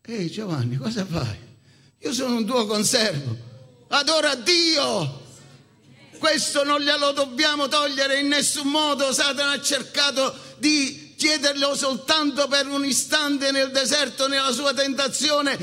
ehi 0.03 0.31
Giovanni, 0.31 0.77
cosa 0.77 1.07
fai? 1.07 1.38
Io 1.99 2.12
sono 2.12 2.37
un 2.37 2.44
tuo 2.44 2.66
conservo, 2.66 3.37
adora 3.98 4.35
Dio. 4.35 5.22
Questo 6.18 6.64
non 6.64 6.80
glielo 6.80 7.12
dobbiamo 7.12 7.68
togliere 7.68 8.20
in 8.20 8.28
nessun 8.28 8.68
modo. 8.68 9.12
Satana 9.12 9.52
ha 9.52 9.61
cercato 9.61 10.35
di 10.59 11.14
chiederlo 11.16 11.74
soltanto 11.74 12.48
per 12.48 12.66
un 12.66 12.85
istante 12.85 13.50
nel 13.50 13.70
deserto, 13.70 14.26
nella 14.26 14.52
sua 14.52 14.72
tentazione, 14.72 15.57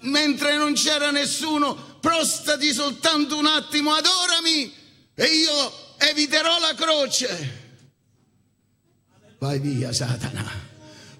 mentre 0.00 0.56
non 0.56 0.74
c'era 0.74 1.10
nessuno, 1.10 1.98
prostati 2.00 2.72
soltanto 2.72 3.36
un 3.36 3.46
attimo, 3.46 3.92
adorami 3.92 4.72
e 5.14 5.24
io 5.24 5.72
eviterò 5.98 6.58
la 6.58 6.74
croce. 6.74 7.64
Vai 9.38 9.58
via 9.58 9.92
Satana, 9.92 10.50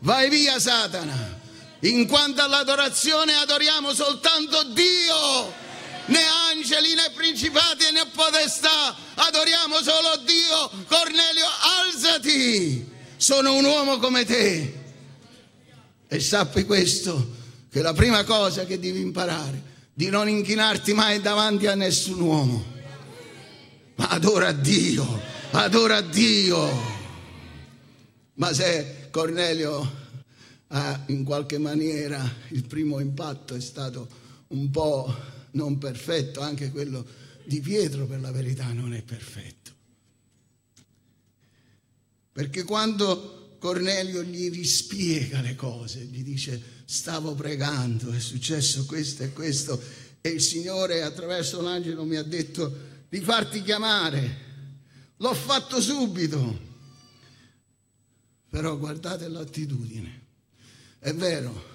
vai 0.00 0.28
via 0.30 0.58
Satana. 0.58 1.44
In 1.80 2.06
quanto 2.08 2.42
all'adorazione 2.42 3.34
adoriamo 3.34 3.92
soltanto 3.92 4.62
Dio, 4.64 5.52
né 6.06 6.22
angeli 6.66 6.94
né 6.94 7.10
principati 7.14 7.92
né 7.92 8.06
potestà, 8.12 8.94
adoriamo 9.14 9.76
solo 9.76 10.16
Dio. 10.24 10.84
Cornelio, 10.88 11.46
alzati 11.84 12.90
sono 13.16 13.54
un 13.54 13.64
uomo 13.64 13.98
come 13.98 14.24
te. 14.24 14.74
E 16.08 16.20
sappi 16.20 16.64
questo, 16.64 17.34
che 17.70 17.82
la 17.82 17.92
prima 17.92 18.24
cosa 18.24 18.64
che 18.64 18.80
devi 18.80 19.00
imparare, 19.00 19.74
di 19.94 20.08
non 20.08 20.28
inchinarti 20.28 20.92
mai 20.92 21.20
davanti 21.20 21.68
a 21.68 21.76
nessun 21.76 22.20
uomo, 22.20 22.64
ma 23.94 24.08
adora 24.08 24.50
Dio, 24.50 25.20
adora 25.52 26.00
Dio. 26.00 26.94
Ma 28.34 28.52
se 28.52 29.08
Cornelio 29.10 30.04
ha 30.68 31.00
in 31.06 31.22
qualche 31.22 31.58
maniera 31.58 32.28
il 32.48 32.66
primo 32.66 32.98
impatto 32.98 33.54
è 33.54 33.60
stato 33.60 34.08
un 34.48 34.70
po' 34.70 35.35
non 35.56 35.78
perfetto, 35.78 36.40
anche 36.40 36.70
quello 36.70 37.04
di 37.44 37.60
Pietro 37.60 38.06
per 38.06 38.20
la 38.20 38.30
verità 38.30 38.72
non 38.72 38.94
è 38.94 39.02
perfetto. 39.02 39.72
Perché 42.30 42.64
quando 42.64 43.56
Cornelio 43.58 44.22
gli 44.22 44.50
rispiega 44.50 45.40
le 45.40 45.54
cose, 45.56 46.00
gli 46.00 46.22
dice 46.22 46.74
stavo 46.84 47.34
pregando, 47.34 48.12
è 48.12 48.20
successo 48.20 48.84
questo 48.84 49.24
e 49.24 49.32
questo, 49.32 49.82
e 50.20 50.28
il 50.28 50.42
Signore 50.42 51.02
attraverso 51.02 51.60
l'angelo 51.62 52.04
mi 52.04 52.16
ha 52.16 52.22
detto 52.22 52.94
di 53.08 53.20
farti 53.20 53.62
chiamare, 53.62 54.44
l'ho 55.16 55.34
fatto 55.34 55.80
subito. 55.80 56.64
Però 58.48 58.76
guardate 58.76 59.28
l'attitudine. 59.28 60.24
È 60.98 61.12
vero, 61.12 61.74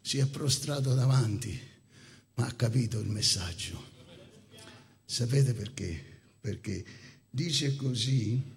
si 0.00 0.18
è 0.18 0.26
prostrato 0.26 0.94
davanti, 0.94 1.58
ma 2.36 2.46
ha 2.46 2.52
capito 2.52 2.98
il 3.00 3.08
messaggio. 3.08 3.94
Sapete 5.04 5.52
perché? 5.52 6.02
Perché 6.40 6.84
dice 7.30 7.76
così 7.76 8.54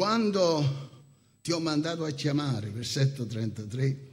Quando 0.00 1.08
ti 1.42 1.52
ho 1.52 1.60
mandato 1.60 2.04
a 2.04 2.10
chiamare, 2.10 2.70
versetto 2.70 3.26
33, 3.26 4.08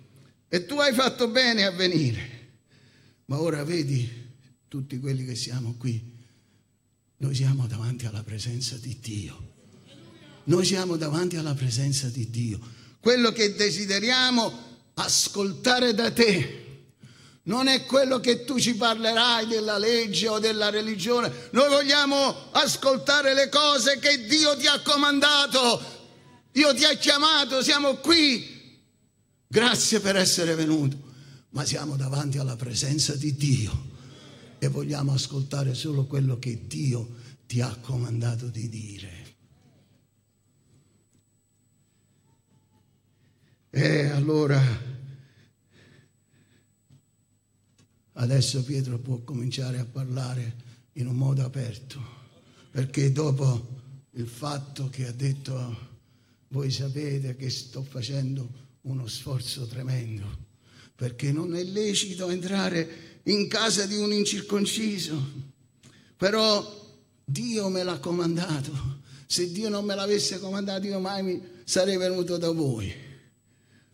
e 0.49 0.65
tu 0.65 0.75
hai 0.79 0.93
fatto 0.93 1.29
bene 1.29 1.63
a 1.63 1.71
venire, 1.71 2.55
ma 3.25 3.39
ora 3.39 3.63
vedi 3.63 4.09
tutti 4.67 4.99
quelli 4.99 5.23
che 5.23 5.35
siamo 5.35 5.75
qui, 5.77 6.15
noi 7.19 7.35
siamo 7.35 7.67
davanti 7.67 8.05
alla 8.05 8.23
presenza 8.23 8.75
di 8.75 8.97
Dio. 8.99 9.55
Noi 10.45 10.65
siamo 10.65 10.97
davanti 10.97 11.35
alla 11.35 11.53
presenza 11.53 12.09
di 12.09 12.29
Dio. 12.29 12.59
Quello 12.99 13.31
che 13.31 13.53
desideriamo 13.53 14.66
ascoltare 14.97 15.93
da 15.93 16.11
te 16.11 16.65
non 17.47 17.67
è 17.67 17.85
quello 17.85 18.19
che 18.19 18.43
tu 18.43 18.59
ci 18.59 18.75
parlerai 18.75 19.47
della 19.47 19.77
legge 19.77 20.27
o 20.27 20.37
della 20.37 20.69
religione. 20.69 21.31
Noi 21.51 21.69
vogliamo 21.69 22.51
ascoltare 22.51 23.33
le 23.33 23.47
cose 23.47 23.99
che 23.99 24.25
Dio 24.25 24.57
ti 24.57 24.67
ha 24.67 24.81
comandato. 24.81 25.95
Dio 26.51 26.73
ti 26.73 26.83
ha 26.83 26.93
chiamato, 26.95 27.63
siamo 27.63 27.95
qui. 27.95 28.55
Grazie 29.47 30.01
per 30.01 30.17
essere 30.17 30.55
venuto. 30.55 30.97
Ma 31.51 31.63
siamo 31.63 31.95
davanti 31.95 32.37
alla 32.37 32.57
presenza 32.57 33.15
di 33.15 33.33
Dio 33.33 33.85
e 34.59 34.67
vogliamo 34.67 35.13
ascoltare 35.13 35.73
solo 35.73 36.05
quello 36.05 36.37
che 36.39 36.67
Dio 36.67 37.15
ti 37.47 37.61
ha 37.61 37.77
comandato 37.81 38.47
di 38.47 38.67
dire. 38.67 39.16
E 43.69 44.05
allora 44.05 44.61
adesso 48.13 48.63
Pietro 48.63 48.97
può 48.97 49.19
cominciare 49.19 49.79
a 49.79 49.85
parlare 49.85 50.65
in 50.93 51.07
un 51.07 51.15
modo 51.15 51.43
aperto, 51.43 52.01
perché 52.71 53.11
dopo 53.11 53.75
il 54.11 54.27
fatto 54.27 54.89
che 54.89 55.05
ha 55.05 55.11
detto 55.11 55.95
voi 56.49 56.71
sapete 56.71 57.35
che 57.35 57.49
sto 57.49 57.83
facendo 57.83 58.65
uno 58.81 59.05
sforzo 59.07 59.67
tremendo, 59.67 60.45
perché 60.95 61.31
non 61.31 61.55
è 61.55 61.63
lecito 61.63 62.29
entrare 62.29 63.21
in 63.23 63.47
casa 63.47 63.85
di 63.85 63.97
un 63.97 64.13
incirconciso, 64.13 65.21
però 66.15 66.85
Dio 67.23 67.67
me 67.67 67.83
l'ha 67.83 67.99
comandato. 67.99 69.05
Se 69.25 69.51
Dio 69.51 69.67
non 69.67 69.83
me 69.83 69.93
l'avesse 69.93 70.39
comandato 70.39 70.87
io 70.87 70.99
mai 70.99 71.41
sarei 71.65 71.97
venuto 71.97 72.37
da 72.37 72.49
voi. 72.51 73.06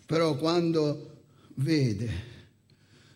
Però 0.05 0.35
quando 0.37 1.23
vede 1.55 2.31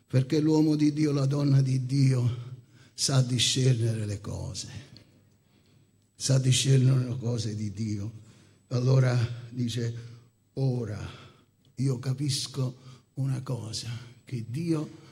perché 0.08 0.40
l'uomo 0.40 0.76
di 0.76 0.94
Dio, 0.94 1.12
la 1.12 1.26
donna 1.26 1.62
di 1.62 1.86
Dio 1.86 2.46
sa 2.94 3.22
discernere 3.22 4.06
le 4.06 4.22
cose, 4.22 4.70
sa 6.16 6.40
discernere 6.40 7.10
le 7.10 7.18
cose 7.18 7.56
di 7.56 7.72
Dio. 7.72 8.12
Allora 8.70 9.18
dice, 9.50 9.94
ora 10.54 10.98
io 11.76 12.00
capisco 12.00 12.78
una 13.16 13.42
cosa, 13.42 13.90
che 14.24 14.46
Dio 14.48 15.06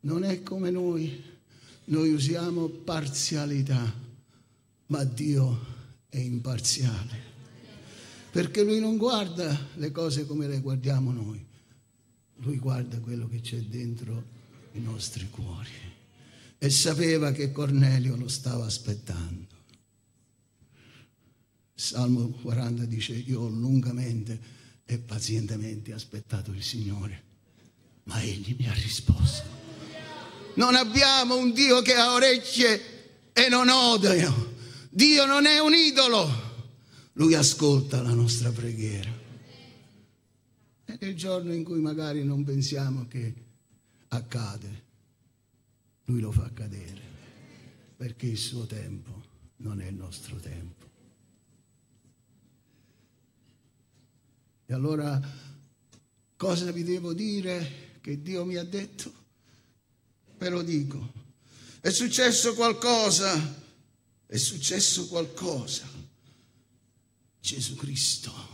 non 0.00 0.24
è 0.24 0.42
come 0.42 0.70
noi, 0.70 1.22
noi 1.84 2.12
usiamo 2.12 2.66
parzialità, 2.68 3.94
ma 4.86 5.04
Dio 5.04 5.66
è 6.08 6.18
imparziale, 6.18 7.31
perché 8.32 8.64
Lui 8.64 8.80
non 8.80 8.96
guarda 8.96 9.68
le 9.74 9.92
cose 9.92 10.26
come 10.26 10.48
le 10.48 10.60
guardiamo 10.60 11.12
noi 11.12 11.50
lui 12.42 12.58
guarda 12.58 12.98
quello 12.98 13.28
che 13.28 13.40
c'è 13.40 13.58
dentro 13.58 14.30
i 14.72 14.80
nostri 14.80 15.28
cuori 15.30 15.70
e 16.58 16.70
sapeva 16.70 17.32
che 17.32 17.52
Cornelio 17.52 18.16
lo 18.16 18.28
stava 18.28 18.66
aspettando. 18.66 19.50
Salmo 21.74 22.28
40 22.28 22.84
dice, 22.84 23.12
io 23.12 23.42
ho 23.42 23.48
lungamente 23.48 24.40
e 24.84 24.98
pazientemente 24.98 25.92
aspettato 25.92 26.52
il 26.52 26.62
Signore, 26.62 27.22
ma 28.04 28.20
Egli 28.22 28.54
mi 28.58 28.68
ha 28.68 28.74
risposto. 28.74 29.60
Non 30.54 30.74
abbiamo 30.74 31.36
un 31.36 31.52
Dio 31.52 31.80
che 31.82 31.94
ha 31.94 32.12
orecchie 32.12 33.30
e 33.32 33.48
non 33.48 33.68
odia. 33.68 34.32
Dio 34.90 35.26
non 35.26 35.46
è 35.46 35.58
un 35.58 35.74
idolo. 35.74 36.50
Lui 37.12 37.34
ascolta 37.34 38.00
la 38.00 38.14
nostra 38.14 38.50
preghiera. 38.50 39.10
E 40.84 40.98
nel 41.00 41.14
giorno 41.14 41.52
in 41.52 41.64
cui 41.64 41.80
magari 41.80 42.24
non 42.24 42.44
pensiamo 42.44 43.06
che 43.06 43.34
accade, 44.08 44.84
lui 46.04 46.20
lo 46.20 46.32
fa 46.32 46.44
accadere, 46.44 47.00
perché 47.96 48.26
il 48.26 48.38
suo 48.38 48.66
tempo 48.66 49.22
non 49.56 49.80
è 49.80 49.86
il 49.86 49.94
nostro 49.94 50.36
tempo. 50.36 50.90
E 54.66 54.74
allora 54.74 55.20
cosa 56.36 56.70
vi 56.72 56.82
devo 56.82 57.12
dire 57.12 57.98
che 58.00 58.22
Dio 58.22 58.44
mi 58.44 58.56
ha 58.56 58.64
detto? 58.64 59.12
Ve 60.38 60.48
lo 60.48 60.62
dico. 60.62 61.12
È 61.80 61.90
successo 61.90 62.54
qualcosa, 62.54 63.64
è 64.24 64.36
successo 64.36 65.08
qualcosa. 65.08 65.91
Gesù 67.42 67.74
Cristo 67.74 68.52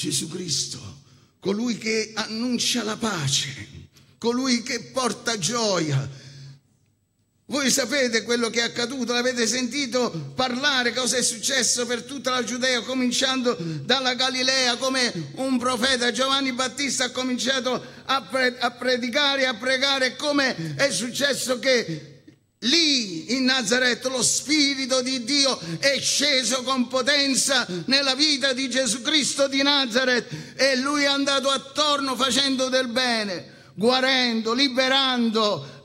Gesù 0.00 0.28
Cristo, 0.28 1.02
colui 1.40 1.76
che 1.76 2.12
annuncia 2.14 2.82
la 2.82 2.96
pace, 2.96 3.88
colui 4.16 4.62
che 4.62 4.84
porta 4.94 5.36
gioia. 5.36 6.28
Voi 7.44 7.70
sapete 7.70 8.22
quello 8.22 8.48
che 8.48 8.60
è 8.60 8.62
accaduto, 8.62 9.12
l'avete 9.12 9.46
sentito 9.46 10.32
parlare, 10.34 10.94
cosa 10.94 11.18
è 11.18 11.22
successo 11.22 11.84
per 11.84 12.04
tutta 12.04 12.30
la 12.30 12.42
Giudea, 12.42 12.80
cominciando 12.80 13.54
dalla 13.84 14.14
Galilea, 14.14 14.78
come 14.78 15.32
un 15.34 15.58
profeta 15.58 16.10
Giovanni 16.12 16.54
Battista 16.54 17.04
ha 17.04 17.10
cominciato 17.10 17.84
a, 18.06 18.22
pre- 18.22 18.58
a 18.58 18.70
predicare, 18.70 19.44
a 19.44 19.54
pregare, 19.54 20.16
come 20.16 20.76
è 20.76 20.90
successo 20.90 21.58
che 21.58 22.09
lì 22.60 23.34
in 23.34 23.44
Nazareth 23.44 24.04
lo 24.06 24.22
Spirito 24.22 25.00
di 25.00 25.24
Dio 25.24 25.58
è 25.78 25.98
sceso 26.00 26.62
con 26.62 26.88
potenza 26.88 27.66
nella 27.86 28.14
vita 28.14 28.52
di 28.52 28.68
Gesù 28.68 29.00
Cristo 29.00 29.48
di 29.48 29.62
Nazareth 29.62 30.54
e 30.56 30.76
lui 30.76 31.02
è 31.02 31.06
andato 31.06 31.48
attorno 31.48 32.16
facendo 32.16 32.68
del 32.68 32.88
bene, 32.88 33.72
guarendo, 33.74 34.52
liberando, 34.52 35.78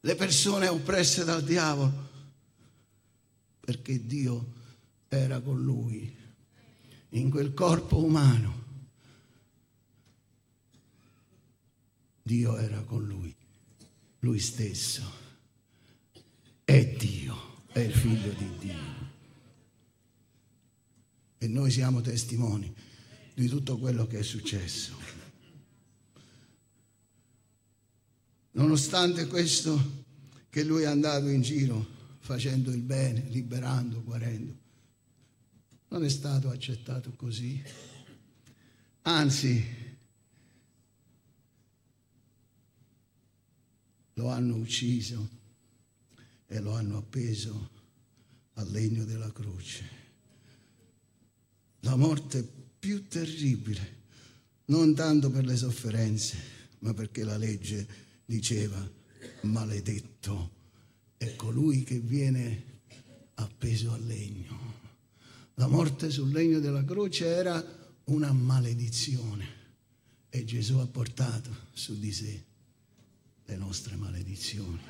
le 0.00 0.14
persone 0.14 0.68
oppresse 0.68 1.24
dal 1.24 1.42
diavolo, 1.42 2.08
perché 3.60 4.06
Dio 4.06 4.52
era 5.08 5.40
con 5.40 5.60
lui, 5.60 6.14
in 7.10 7.30
quel 7.30 7.52
corpo 7.52 8.02
umano. 8.02 8.64
Dio 12.22 12.56
era 12.56 12.80
con 12.80 13.04
lui, 13.04 13.34
lui 14.20 14.38
stesso. 14.40 15.24
È 16.66 16.96
Dio, 16.96 17.62
è 17.68 17.78
il 17.78 17.92
figlio 17.92 18.32
di 18.32 18.50
Dio. 18.58 18.94
E 21.38 21.46
noi 21.46 21.70
siamo 21.70 22.00
testimoni 22.00 22.74
di 23.34 23.46
tutto 23.46 23.78
quello 23.78 24.08
che 24.08 24.18
è 24.18 24.22
successo. 24.24 24.98
Nonostante 28.50 29.28
questo, 29.28 30.04
che 30.50 30.64
lui 30.64 30.82
è 30.82 30.86
andato 30.86 31.28
in 31.28 31.40
giro 31.42 31.86
facendo 32.18 32.72
il 32.72 32.82
bene, 32.82 33.20
liberando, 33.28 34.02
guarendo, 34.02 34.58
non 35.90 36.04
è 36.04 36.08
stato 36.08 36.50
accettato 36.50 37.12
così. 37.12 37.62
Anzi, 39.02 39.64
lo 44.14 44.28
hanno 44.30 44.56
ucciso 44.56 45.35
e 46.46 46.60
lo 46.60 46.72
hanno 46.72 46.98
appeso 46.98 47.70
al 48.54 48.70
legno 48.70 49.04
della 49.04 49.32
croce. 49.32 50.04
La 51.80 51.96
morte 51.96 52.42
più 52.78 53.06
terribile, 53.08 53.94
non 54.66 54.94
tanto 54.94 55.30
per 55.30 55.44
le 55.44 55.56
sofferenze, 55.56 56.36
ma 56.80 56.94
perché 56.94 57.24
la 57.24 57.36
legge 57.36 57.86
diceva, 58.24 58.88
maledetto 59.42 60.50
è 61.16 61.34
colui 61.36 61.82
che 61.82 61.98
viene 61.98 62.80
appeso 63.34 63.92
al 63.92 64.04
legno. 64.04 64.74
La 65.54 65.66
morte 65.66 66.10
sul 66.10 66.30
legno 66.30 66.58
della 66.58 66.84
croce 66.84 67.26
era 67.26 67.64
una 68.04 68.32
maledizione 68.32 69.54
e 70.28 70.44
Gesù 70.44 70.76
ha 70.78 70.86
portato 70.86 71.50
su 71.72 71.98
di 71.98 72.12
sé 72.12 72.44
le 73.46 73.56
nostre 73.56 73.96
maledizioni. 73.96 74.80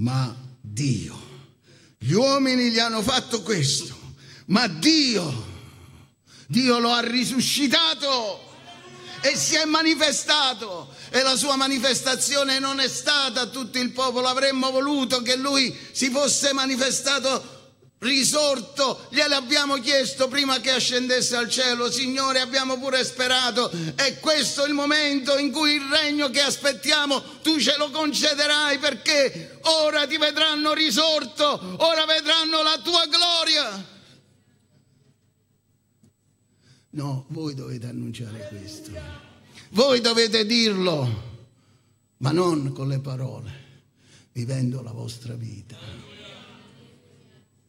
Ma 0.00 0.34
Dio, 0.62 1.18
gli 1.98 2.12
uomini 2.12 2.70
gli 2.70 2.78
hanno 2.78 3.02
fatto 3.02 3.42
questo, 3.42 3.94
ma 4.46 4.66
Dio, 4.66 5.46
Dio 6.46 6.78
lo 6.78 6.90
ha 6.90 7.00
risuscitato 7.00 8.48
e 9.20 9.36
si 9.36 9.56
è 9.56 9.66
manifestato. 9.66 10.94
E 11.10 11.22
la 11.22 11.36
sua 11.36 11.56
manifestazione 11.56 12.58
non 12.58 12.80
è 12.80 12.88
stata 12.88 13.42
a 13.42 13.46
tutto 13.48 13.78
il 13.78 13.90
popolo, 13.90 14.28
avremmo 14.28 14.70
voluto 14.70 15.20
che 15.20 15.36
lui 15.36 15.76
si 15.92 16.08
fosse 16.08 16.54
manifestato 16.54 17.59
risorto, 18.00 19.06
glielo 19.10 19.34
abbiamo 19.34 19.74
chiesto 19.76 20.28
prima 20.28 20.60
che 20.60 20.70
ascendesse 20.70 21.36
al 21.36 21.50
cielo, 21.50 21.90
Signore 21.90 22.40
abbiamo 22.40 22.78
pure 22.78 23.04
sperato, 23.04 23.70
è 23.94 24.18
questo 24.20 24.64
il 24.64 24.72
momento 24.72 25.36
in 25.36 25.50
cui 25.50 25.74
il 25.74 25.82
regno 25.90 26.30
che 26.30 26.40
aspettiamo 26.40 27.40
tu 27.42 27.58
ce 27.58 27.76
lo 27.76 27.90
concederai 27.90 28.78
perché 28.78 29.58
ora 29.62 30.06
ti 30.06 30.16
vedranno 30.16 30.72
risorto, 30.72 31.76
ora 31.78 32.06
vedranno 32.06 32.62
la 32.62 32.80
tua 32.82 33.06
gloria. 33.06 33.98
No, 36.92 37.26
voi 37.28 37.54
dovete 37.54 37.86
annunciare 37.86 38.48
questo. 38.48 38.90
Voi 39.70 40.00
dovete 40.00 40.44
dirlo, 40.44 41.28
ma 42.16 42.32
non 42.32 42.72
con 42.72 42.88
le 42.88 42.98
parole, 42.98 43.82
vivendo 44.32 44.82
la 44.82 44.90
vostra 44.90 45.34
vita. 45.34 46.09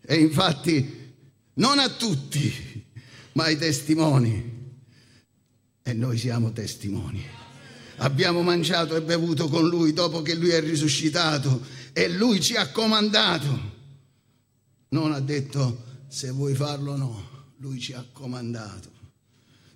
E 0.01 0.15
infatti 0.15 1.13
non 1.55 1.79
a 1.79 1.89
tutti, 1.89 2.85
ma 3.33 3.45
ai 3.45 3.57
testimoni. 3.57 4.59
E 5.83 5.93
noi 5.93 6.17
siamo 6.17 6.51
testimoni. 6.51 7.23
Abbiamo 7.97 8.41
mangiato 8.41 8.95
e 8.95 9.01
bevuto 9.01 9.47
con 9.47 9.67
lui 9.67 9.93
dopo 9.93 10.21
che 10.21 10.35
lui 10.35 10.49
è 10.49 10.61
risuscitato 10.61 11.61
e 11.93 12.09
lui 12.09 12.41
ci 12.41 12.55
ha 12.55 12.69
comandato. 12.69 13.79
Non 14.89 15.11
ha 15.11 15.19
detto 15.19 15.83
se 16.07 16.29
vuoi 16.31 16.55
farlo 16.55 16.93
o 16.93 16.97
no, 16.97 17.29
lui 17.57 17.79
ci 17.79 17.93
ha 17.93 18.05
comandato 18.11 18.91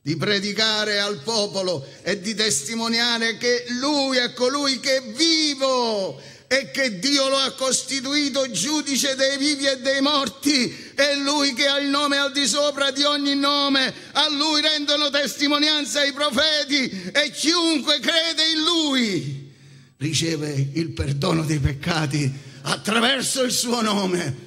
di 0.06 0.18
predicare 0.18 1.00
al 1.00 1.24
popolo 1.24 1.84
e 2.04 2.22
di 2.22 2.36
testimoniare 2.36 3.38
che 3.38 3.66
Lui 3.80 4.18
è 4.18 4.34
colui 4.34 4.80
che 4.80 4.98
è 4.98 5.02
vivo 5.02 6.22
e 6.58 6.72
che 6.72 7.00
Dio 7.00 7.28
lo 7.28 7.36
ha 7.36 7.52
costituito 7.52 8.50
giudice 8.50 9.16
dei 9.16 9.38
vivi 9.38 9.66
e 9.66 9.80
dei 9.80 10.00
morti 10.00 10.74
è 10.96 11.16
Lui 11.18 11.54
che 11.54 11.68
ha 11.68 11.80
il 11.80 11.90
nome 11.90 12.18
al 12.18 12.32
di 12.32 12.48
sopra 12.48 12.92
di 12.92 13.04
ogni 13.04 13.36
nome, 13.36 13.94
a 14.14 14.30
Lui 14.30 14.62
rendono 14.62 15.10
testimonianza 15.10 16.06
i 16.06 16.14
profeti 16.14 17.12
e 17.12 17.32
chiunque 17.32 18.00
crede 18.00 18.44
in 18.54 18.64
Lui 18.64 19.54
riceve 19.98 20.70
il 20.74 20.92
perdono 20.92 21.44
dei 21.44 21.60
peccati 21.60 22.32
attraverso 22.64 23.44
il 23.44 23.52
suo 23.52 23.82
nome. 23.82 24.44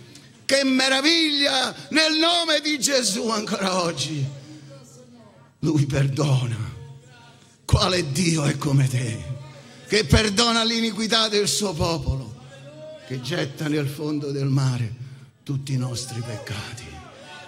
Che 0.46 0.64
meraviglia 0.64 1.74
nel 1.90 2.16
nome 2.16 2.60
di 2.62 2.78
Gesù 2.78 3.28
ancora 3.28 3.82
oggi. 3.82 4.24
Lui 5.58 5.84
perdona. 5.84 6.56
Quale 7.66 8.12
Dio 8.12 8.44
è 8.44 8.56
come 8.56 8.88
te, 8.88 9.37
che 9.88 10.04
perdona 10.04 10.62
l'iniquità 10.64 11.28
del 11.28 11.48
suo 11.48 11.72
popolo, 11.72 12.36
che 13.06 13.22
getta 13.22 13.68
nel 13.68 13.88
fondo 13.88 14.30
del 14.30 14.48
mare 14.48 14.94
tutti 15.42 15.72
i 15.72 15.78
nostri 15.78 16.20
peccati. 16.20 16.84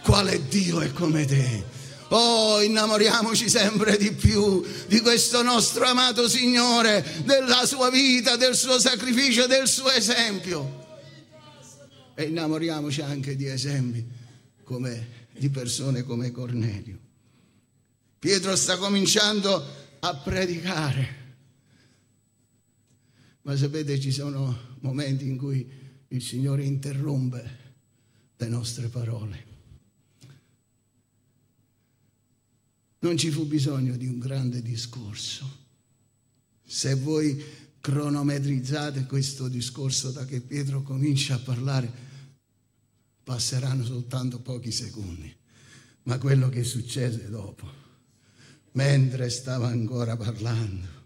Quale 0.02 0.48
Dio 0.48 0.80
è 0.80 0.90
come 0.90 1.26
te? 1.26 1.62
Oh, 2.08 2.62
innamoriamoci 2.62 3.48
sempre 3.48 3.98
di 3.98 4.12
più 4.12 4.64
di 4.88 5.00
questo 5.00 5.42
nostro 5.42 5.84
amato 5.84 6.28
Signore, 6.28 7.04
della 7.24 7.66
sua 7.66 7.90
vita, 7.90 8.36
del 8.36 8.56
suo 8.56 8.80
sacrificio, 8.80 9.46
del 9.46 9.68
suo 9.68 9.90
esempio. 9.90 10.78
E 12.14 12.24
innamoriamoci 12.24 13.02
anche 13.02 13.36
di 13.36 13.46
esempi 13.46 14.04
come, 14.64 15.26
di 15.32 15.50
persone 15.50 16.04
come 16.04 16.32
Cornelio. 16.32 16.98
Pietro 18.18 18.56
sta 18.56 18.78
cominciando 18.78 19.62
a 20.00 20.14
predicare. 20.14 21.19
Ma 23.42 23.56
sapete, 23.56 23.98
ci 23.98 24.12
sono 24.12 24.76
momenti 24.80 25.26
in 25.26 25.36
cui 25.36 25.68
il 26.08 26.22
Signore 26.22 26.64
interrompe 26.64 27.58
le 28.36 28.48
nostre 28.48 28.88
parole. 28.88 29.48
Non 33.00 33.16
ci 33.16 33.30
fu 33.30 33.46
bisogno 33.46 33.96
di 33.96 34.06
un 34.06 34.18
grande 34.18 34.60
discorso. 34.60 35.58
Se 36.64 36.94
voi 36.94 37.42
cronometrizzate 37.80 39.06
questo 39.06 39.48
discorso 39.48 40.10
da 40.10 40.24
che 40.26 40.40
Pietro 40.42 40.82
comincia 40.82 41.36
a 41.36 41.38
parlare, 41.38 41.90
passeranno 43.22 43.84
soltanto 43.84 44.40
pochi 44.40 44.70
secondi. 44.70 45.34
Ma 46.02 46.18
quello 46.18 46.48
che 46.48 46.62
succede 46.62 47.28
dopo 47.28 47.80
mentre 48.72 49.30
stava 49.30 49.68
ancora 49.68 50.16
parlando. 50.16 50.99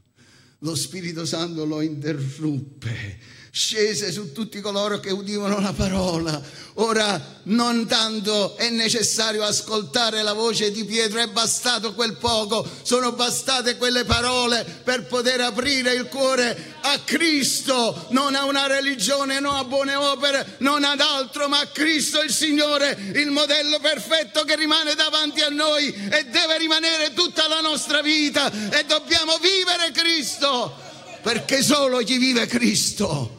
Lo 0.64 0.74
Spirito 0.74 1.26
Santo 1.26 1.66
lo 1.66 1.82
interruppe 1.82 3.18
scese 3.57 4.11
su 4.11 4.32
tutti 4.32 4.61
coloro 4.61 4.98
che 4.98 5.12
udivano 5.12 5.61
la 5.61 5.72
parola. 5.72 6.42
Ora 6.78 7.38
non 7.44 7.86
tanto 7.86 8.57
è 8.57 8.68
necessario 8.68 9.44
ascoltare 9.44 10.24
la 10.24 10.32
voce 10.32 10.72
di 10.72 10.84
Pietro, 10.84 11.20
è 11.20 11.28
bastato 11.28 11.94
quel 11.94 12.16
poco, 12.16 12.68
sono 12.82 13.12
bastate 13.12 13.76
quelle 13.76 14.02
parole 14.02 14.64
per 14.82 15.07
poter 15.07 15.40
aprire 15.40 15.94
il 15.94 16.07
cuore 16.07 16.74
a 16.80 16.98
Cristo, 17.05 18.07
non 18.09 18.34
a 18.34 18.44
una 18.44 18.66
religione, 18.66 19.38
non 19.38 19.55
a 19.55 19.62
buone 19.62 19.94
opere, 19.94 20.57
non 20.59 20.82
ad 20.82 21.00
altro, 21.00 21.46
ma 21.46 21.61
a 21.61 21.68
Cristo 21.68 22.22
il 22.22 22.32
Signore, 22.32 23.12
il 23.14 23.30
modello 23.30 23.78
perfetto 23.78 24.42
che 24.42 24.57
rimane 24.57 24.96
davanti 24.96 25.42
a 25.42 25.48
noi 25.48 25.94
e 25.94 26.24
deve 26.24 26.59
rimanere 26.59 27.12
tutta 27.12 27.46
la 27.46 27.61
nostra 27.61 28.02
vita 28.02 28.50
e 28.50 28.84
dobbiamo 28.84 29.38
vivere 29.38 29.92
Cristo 29.92 30.82
perché 31.22 31.62
solo 31.62 31.98
chi 31.98 32.18
vive 32.18 32.46
Cristo 32.46 33.34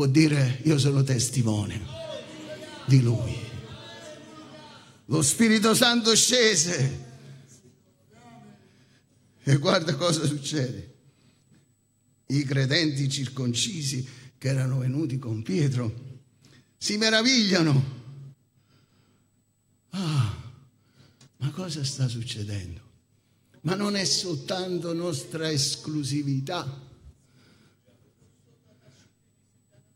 può 0.00 0.08
dire 0.08 0.62
io 0.64 0.78
sono 0.78 1.02
testimone 1.02 1.84
di 2.86 3.02
Lui. 3.02 3.36
Lo 5.06 5.20
Spirito 5.20 5.74
Santo 5.74 6.16
scese 6.16 7.08
e 9.42 9.56
guarda 9.56 9.94
cosa 9.96 10.24
succede. 10.24 10.94
I 12.28 12.44
credenti 12.44 13.10
circoncisi 13.10 14.08
che 14.38 14.48
erano 14.48 14.78
venuti 14.78 15.18
con 15.18 15.42
Pietro 15.42 16.22
si 16.78 16.96
meravigliano. 16.96 17.98
Ah, 19.90 20.34
ma 21.36 21.50
cosa 21.50 21.84
sta 21.84 22.08
succedendo? 22.08 22.80
Ma 23.62 23.74
non 23.74 23.96
è 23.96 24.04
soltanto 24.06 24.94
nostra 24.94 25.50
esclusività. 25.50 26.88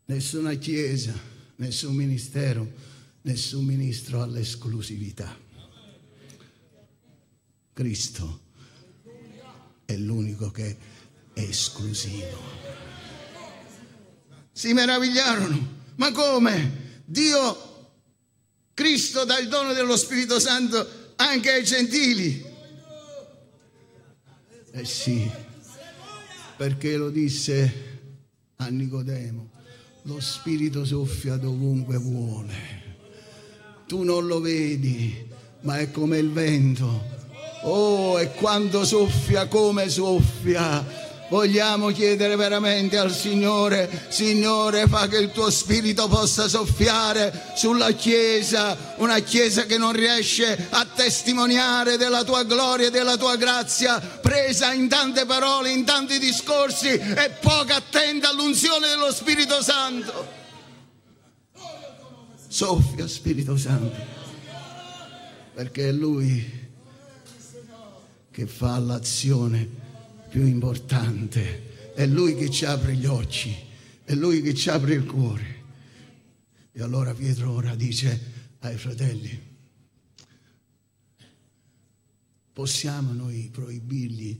Nessuna 0.07 0.53
chiesa, 0.53 1.13
nessun 1.55 1.95
ministero, 1.95 2.71
nessun 3.23 3.65
ministro 3.65 4.21
ha 4.21 4.27
l'esclusività. 4.27 5.35
Cristo 7.73 8.39
è 9.83 9.95
l'unico 9.97 10.51
che 10.51 10.77
è 11.33 11.39
esclusivo. 11.39 12.39
Si 14.51 14.73
meravigliarono, 14.73 15.81
ma 15.95 16.11
come? 16.11 17.01
Dio, 17.03 17.93
Cristo 18.75 19.25
dà 19.25 19.39
il 19.39 19.47
dono 19.47 19.73
dello 19.73 19.97
Spirito 19.97 20.39
Santo 20.39 21.13
anche 21.15 21.49
ai 21.49 21.63
gentili. 21.63 22.45
Eh 24.71 24.85
sì, 24.85 25.27
perché 26.57 26.95
lo 26.95 27.09
disse 27.09 27.83
a 28.57 28.67
Nicodemo, 28.67 29.54
lo 30.07 30.19
Spirito 30.19 30.85
soffia 30.85 31.35
dovunque 31.35 31.97
vuole. 31.97 32.83
Tu 33.87 34.03
non 34.03 34.27
lo 34.27 34.39
vedi, 34.39 35.27
ma 35.61 35.79
è 35.79 35.89
come 35.89 36.19
il 36.19 36.31
vento. 36.31 37.13
Oh, 37.63 38.19
e 38.19 38.31
quando 38.33 38.85
soffia 38.85 39.47
come 39.47 39.89
soffia 39.89 41.03
Vogliamo 41.27 41.89
chiedere 41.89 42.35
veramente 42.35 42.99
al 42.99 43.11
Signore, 43.11 43.89
Signore, 44.09 44.87
fa 44.87 45.07
che 45.07 45.17
il 45.17 45.31
tuo 45.31 45.49
spirito 45.49 46.07
possa 46.07 46.47
soffiare 46.47 47.51
sulla 47.55 47.91
Chiesa, 47.93 48.77
una 48.97 49.17
Chiesa 49.19 49.65
che 49.65 49.79
non 49.79 49.91
riesce 49.91 50.67
a 50.69 50.85
testimoniare 50.85 51.97
della 51.97 52.23
tua 52.23 52.43
gloria 52.43 52.87
e 52.87 52.91
della 52.91 53.17
tua 53.17 53.37
grazia, 53.37 53.99
presa 54.35 54.73
in 54.73 54.89
tante 54.89 55.25
parole, 55.25 55.71
in 55.71 55.85
tanti 55.85 56.19
discorsi 56.19 56.89
e 56.89 57.37
poco 57.39 57.71
attenta 57.71 58.29
all'unzione 58.29 58.89
dello 58.89 59.13
Spirito 59.13 59.61
Santo. 59.61 60.43
Soffia 62.49 63.07
Spirito 63.07 63.55
Santo, 63.55 63.95
perché 65.53 65.87
è 65.87 65.91
Lui 65.93 66.63
che 68.29 68.45
fa 68.45 68.77
l'azione 68.77 69.69
più 70.29 70.45
importante. 70.45 71.93
È 71.95 72.05
Lui 72.05 72.35
che 72.35 72.49
ci 72.49 72.65
apre 72.65 72.93
gli 72.93 73.05
occhi, 73.05 73.55
è 74.03 74.13
Lui 74.15 74.41
che 74.41 74.53
ci 74.53 74.69
apre 74.69 74.95
il 74.95 75.05
cuore. 75.05 75.63
E 76.73 76.81
allora 76.81 77.13
Pietro 77.13 77.53
ora 77.53 77.73
dice 77.73 78.33
ai 78.59 78.75
fratelli, 78.75 79.54
possiamo 82.55 83.11
noi 83.11 83.49
proibirgli 83.51 84.39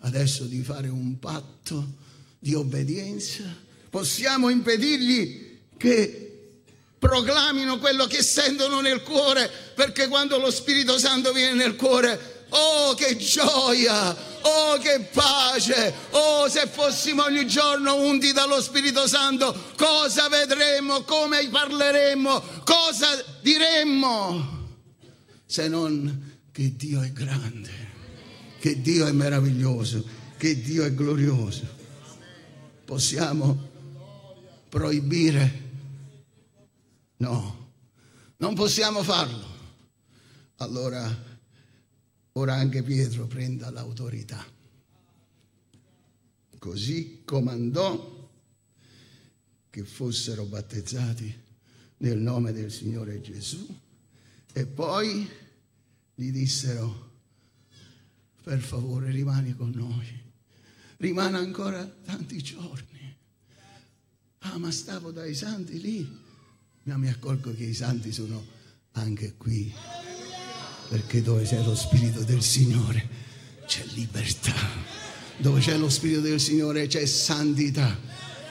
adesso 0.00 0.44
di 0.44 0.62
fare 0.62 0.88
un 0.88 1.18
patto 1.18 1.94
di 2.38 2.52
obbedienza? 2.52 3.42
Possiamo 3.88 4.50
impedirgli 4.50 5.60
che 5.78 6.60
proclamino 6.98 7.78
quello 7.78 8.04
che 8.04 8.22
sentono 8.22 8.82
nel 8.82 9.02
cuore, 9.02 9.50
perché 9.74 10.08
quando 10.08 10.36
lo 10.36 10.50
Spirito 10.50 10.98
Santo 10.98 11.32
viene 11.32 11.54
nel 11.54 11.74
cuore 11.74 12.32
Oh, 12.50 12.92
che 12.92 13.16
gioia! 13.16 14.14
Oh, 14.42 14.76
che 14.76 15.08
pace! 15.10 15.92
Oh, 16.10 16.50
se 16.50 16.66
fossimo 16.66 17.24
ogni 17.24 17.46
giorno 17.46 17.96
unti 17.96 18.32
dallo 18.32 18.60
Spirito 18.60 19.08
Santo, 19.08 19.72
cosa 19.76 20.28
vedremmo? 20.28 21.02
Come 21.04 21.48
parleremmo? 21.48 22.42
Cosa 22.62 23.24
diremmo? 23.40 24.66
Se 25.46 25.66
non 25.66 26.33
che 26.54 26.76
Dio 26.76 27.00
è 27.00 27.10
grande, 27.10 27.72
che 28.60 28.80
Dio 28.80 29.08
è 29.08 29.10
meraviglioso, 29.10 30.06
che 30.36 30.60
Dio 30.62 30.84
è 30.84 30.94
glorioso. 30.94 31.66
Possiamo 32.84 33.70
proibire? 34.68 35.62
No, 37.16 37.72
non 38.36 38.54
possiamo 38.54 39.02
farlo. 39.02 39.44
Allora 40.58 41.12
ora 42.34 42.54
anche 42.54 42.84
Pietro 42.84 43.26
prenda 43.26 43.70
l'autorità. 43.70 44.46
Così 46.56 47.22
comandò 47.24 48.30
che 49.70 49.82
fossero 49.82 50.44
battezzati 50.44 51.36
nel 51.96 52.18
nome 52.18 52.52
del 52.52 52.70
Signore 52.70 53.20
Gesù 53.20 53.76
e 54.52 54.66
poi 54.66 55.42
gli 56.14 56.30
dissero, 56.30 57.12
per 58.42 58.60
favore 58.60 59.10
rimani 59.10 59.54
con 59.54 59.70
noi, 59.74 60.06
rimane 60.98 61.38
ancora 61.38 61.84
tanti 61.84 62.42
giorni. 62.42 63.16
Ah, 64.40 64.58
ma 64.58 64.70
stavo 64.70 65.10
dai 65.10 65.34
santi 65.34 65.80
lì, 65.80 66.06
ma 66.84 66.96
mi 66.96 67.08
accorgo 67.08 67.54
che 67.54 67.64
i 67.64 67.74
santi 67.74 68.12
sono 68.12 68.44
anche 68.92 69.34
qui 69.36 69.72
perché 70.88 71.22
dove 71.22 71.44
c'è 71.44 71.62
lo 71.64 71.74
Spirito 71.74 72.22
del 72.22 72.42
Signore 72.42 73.22
c'è 73.66 73.84
libertà, 73.94 74.54
dove 75.38 75.60
c'è 75.60 75.76
lo 75.76 75.88
Spirito 75.88 76.20
del 76.20 76.38
Signore 76.38 76.86
c'è 76.86 77.04
santità, 77.06 77.98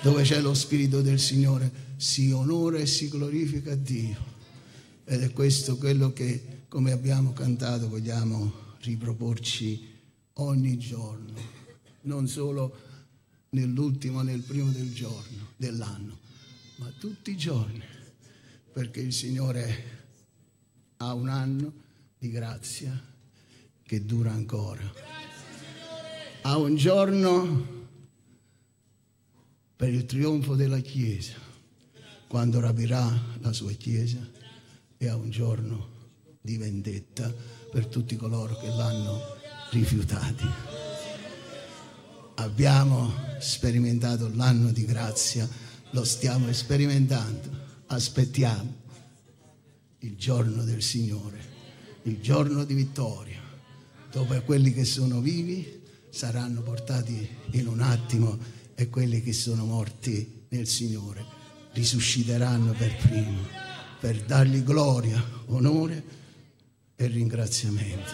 dove 0.01 0.23
c'è 0.23 0.41
lo 0.41 0.53
Spirito 0.53 1.01
del 1.01 1.19
Signore 1.19 1.71
si 1.97 2.31
onora 2.31 2.79
e 2.79 2.87
si 2.87 3.07
glorifica 3.09 3.75
Dio. 3.75 4.31
Ed 5.05 5.21
è 5.21 5.31
questo 5.31 5.77
quello 5.77 6.11
che, 6.11 6.62
come 6.73 6.91
abbiamo 6.91 7.33
cantato, 7.33 7.87
vogliamo 7.87 8.51
riproporci 8.79 9.91
ogni 10.37 10.79
giorno, 10.79 11.39
non 12.01 12.27
solo 12.27 12.75
nell'ultimo, 13.49 14.23
nel 14.23 14.41
primo 14.41 14.71
del 14.71 14.91
giorno, 14.91 15.49
dell'anno, 15.55 16.17
ma 16.77 16.91
tutti 16.97 17.29
i 17.29 17.37
giorni, 17.37 17.83
perché 18.71 19.01
il 19.01 19.13
Signore 19.13 19.83
ha 20.97 21.13
un 21.13 21.29
anno 21.29 21.73
di 22.17 22.31
grazia 22.31 22.99
che 23.83 24.03
dura 24.03 24.31
ancora. 24.31 24.91
A 26.41 26.57
un 26.57 26.75
giorno 26.75 27.67
per 29.75 29.93
il 29.93 30.07
trionfo 30.07 30.55
della 30.55 30.79
Chiesa, 30.79 31.35
quando 32.27 32.59
rapirà 32.59 33.15
la 33.41 33.53
sua 33.53 33.73
Chiesa, 33.73 34.27
e 34.97 35.07
a 35.07 35.15
un 35.15 35.29
giorno 35.29 35.92
di 36.43 36.57
vendetta 36.57 37.33
per 37.71 37.87
tutti 37.87 38.15
coloro 38.17 38.55
che 38.59 38.67
l'hanno 38.67 39.19
rifiutati. 39.71 40.45
Abbiamo 42.35 43.11
sperimentato 43.39 44.29
l'anno 44.35 44.71
di 44.71 44.85
grazia, 44.85 45.49
lo 45.91 46.03
stiamo 46.03 46.51
sperimentando, 46.53 47.49
aspettiamo 47.87 48.81
il 49.99 50.15
giorno 50.17 50.63
del 50.63 50.83
Signore 50.83 51.53
il 52.03 52.19
giorno 52.19 52.65
di 52.65 52.73
vittoria, 52.73 53.41
dove 54.11 54.41
quelli 54.41 54.73
che 54.73 54.83
sono 54.83 55.21
vivi 55.21 55.81
saranno 56.09 56.61
portati 56.61 57.27
in 57.51 57.67
un 57.67 57.79
attimo 57.79 58.37
e 58.75 58.89
quelli 58.89 59.21
che 59.21 59.33
sono 59.33 59.65
morti 59.65 60.45
nel 60.49 60.67
Signore 60.67 61.41
risusciteranno 61.71 62.73
per 62.73 62.95
primo, 62.97 63.39
per 63.99 64.21
dargli 64.23 64.63
gloria, 64.63 65.23
onore 65.47 66.21
e 66.95 67.07
ringraziamento, 67.07 68.13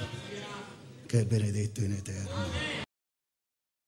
che 1.06 1.22
è 1.22 1.26
benedetto 1.26 1.82
in 1.82 1.94
eterno. 1.94 2.89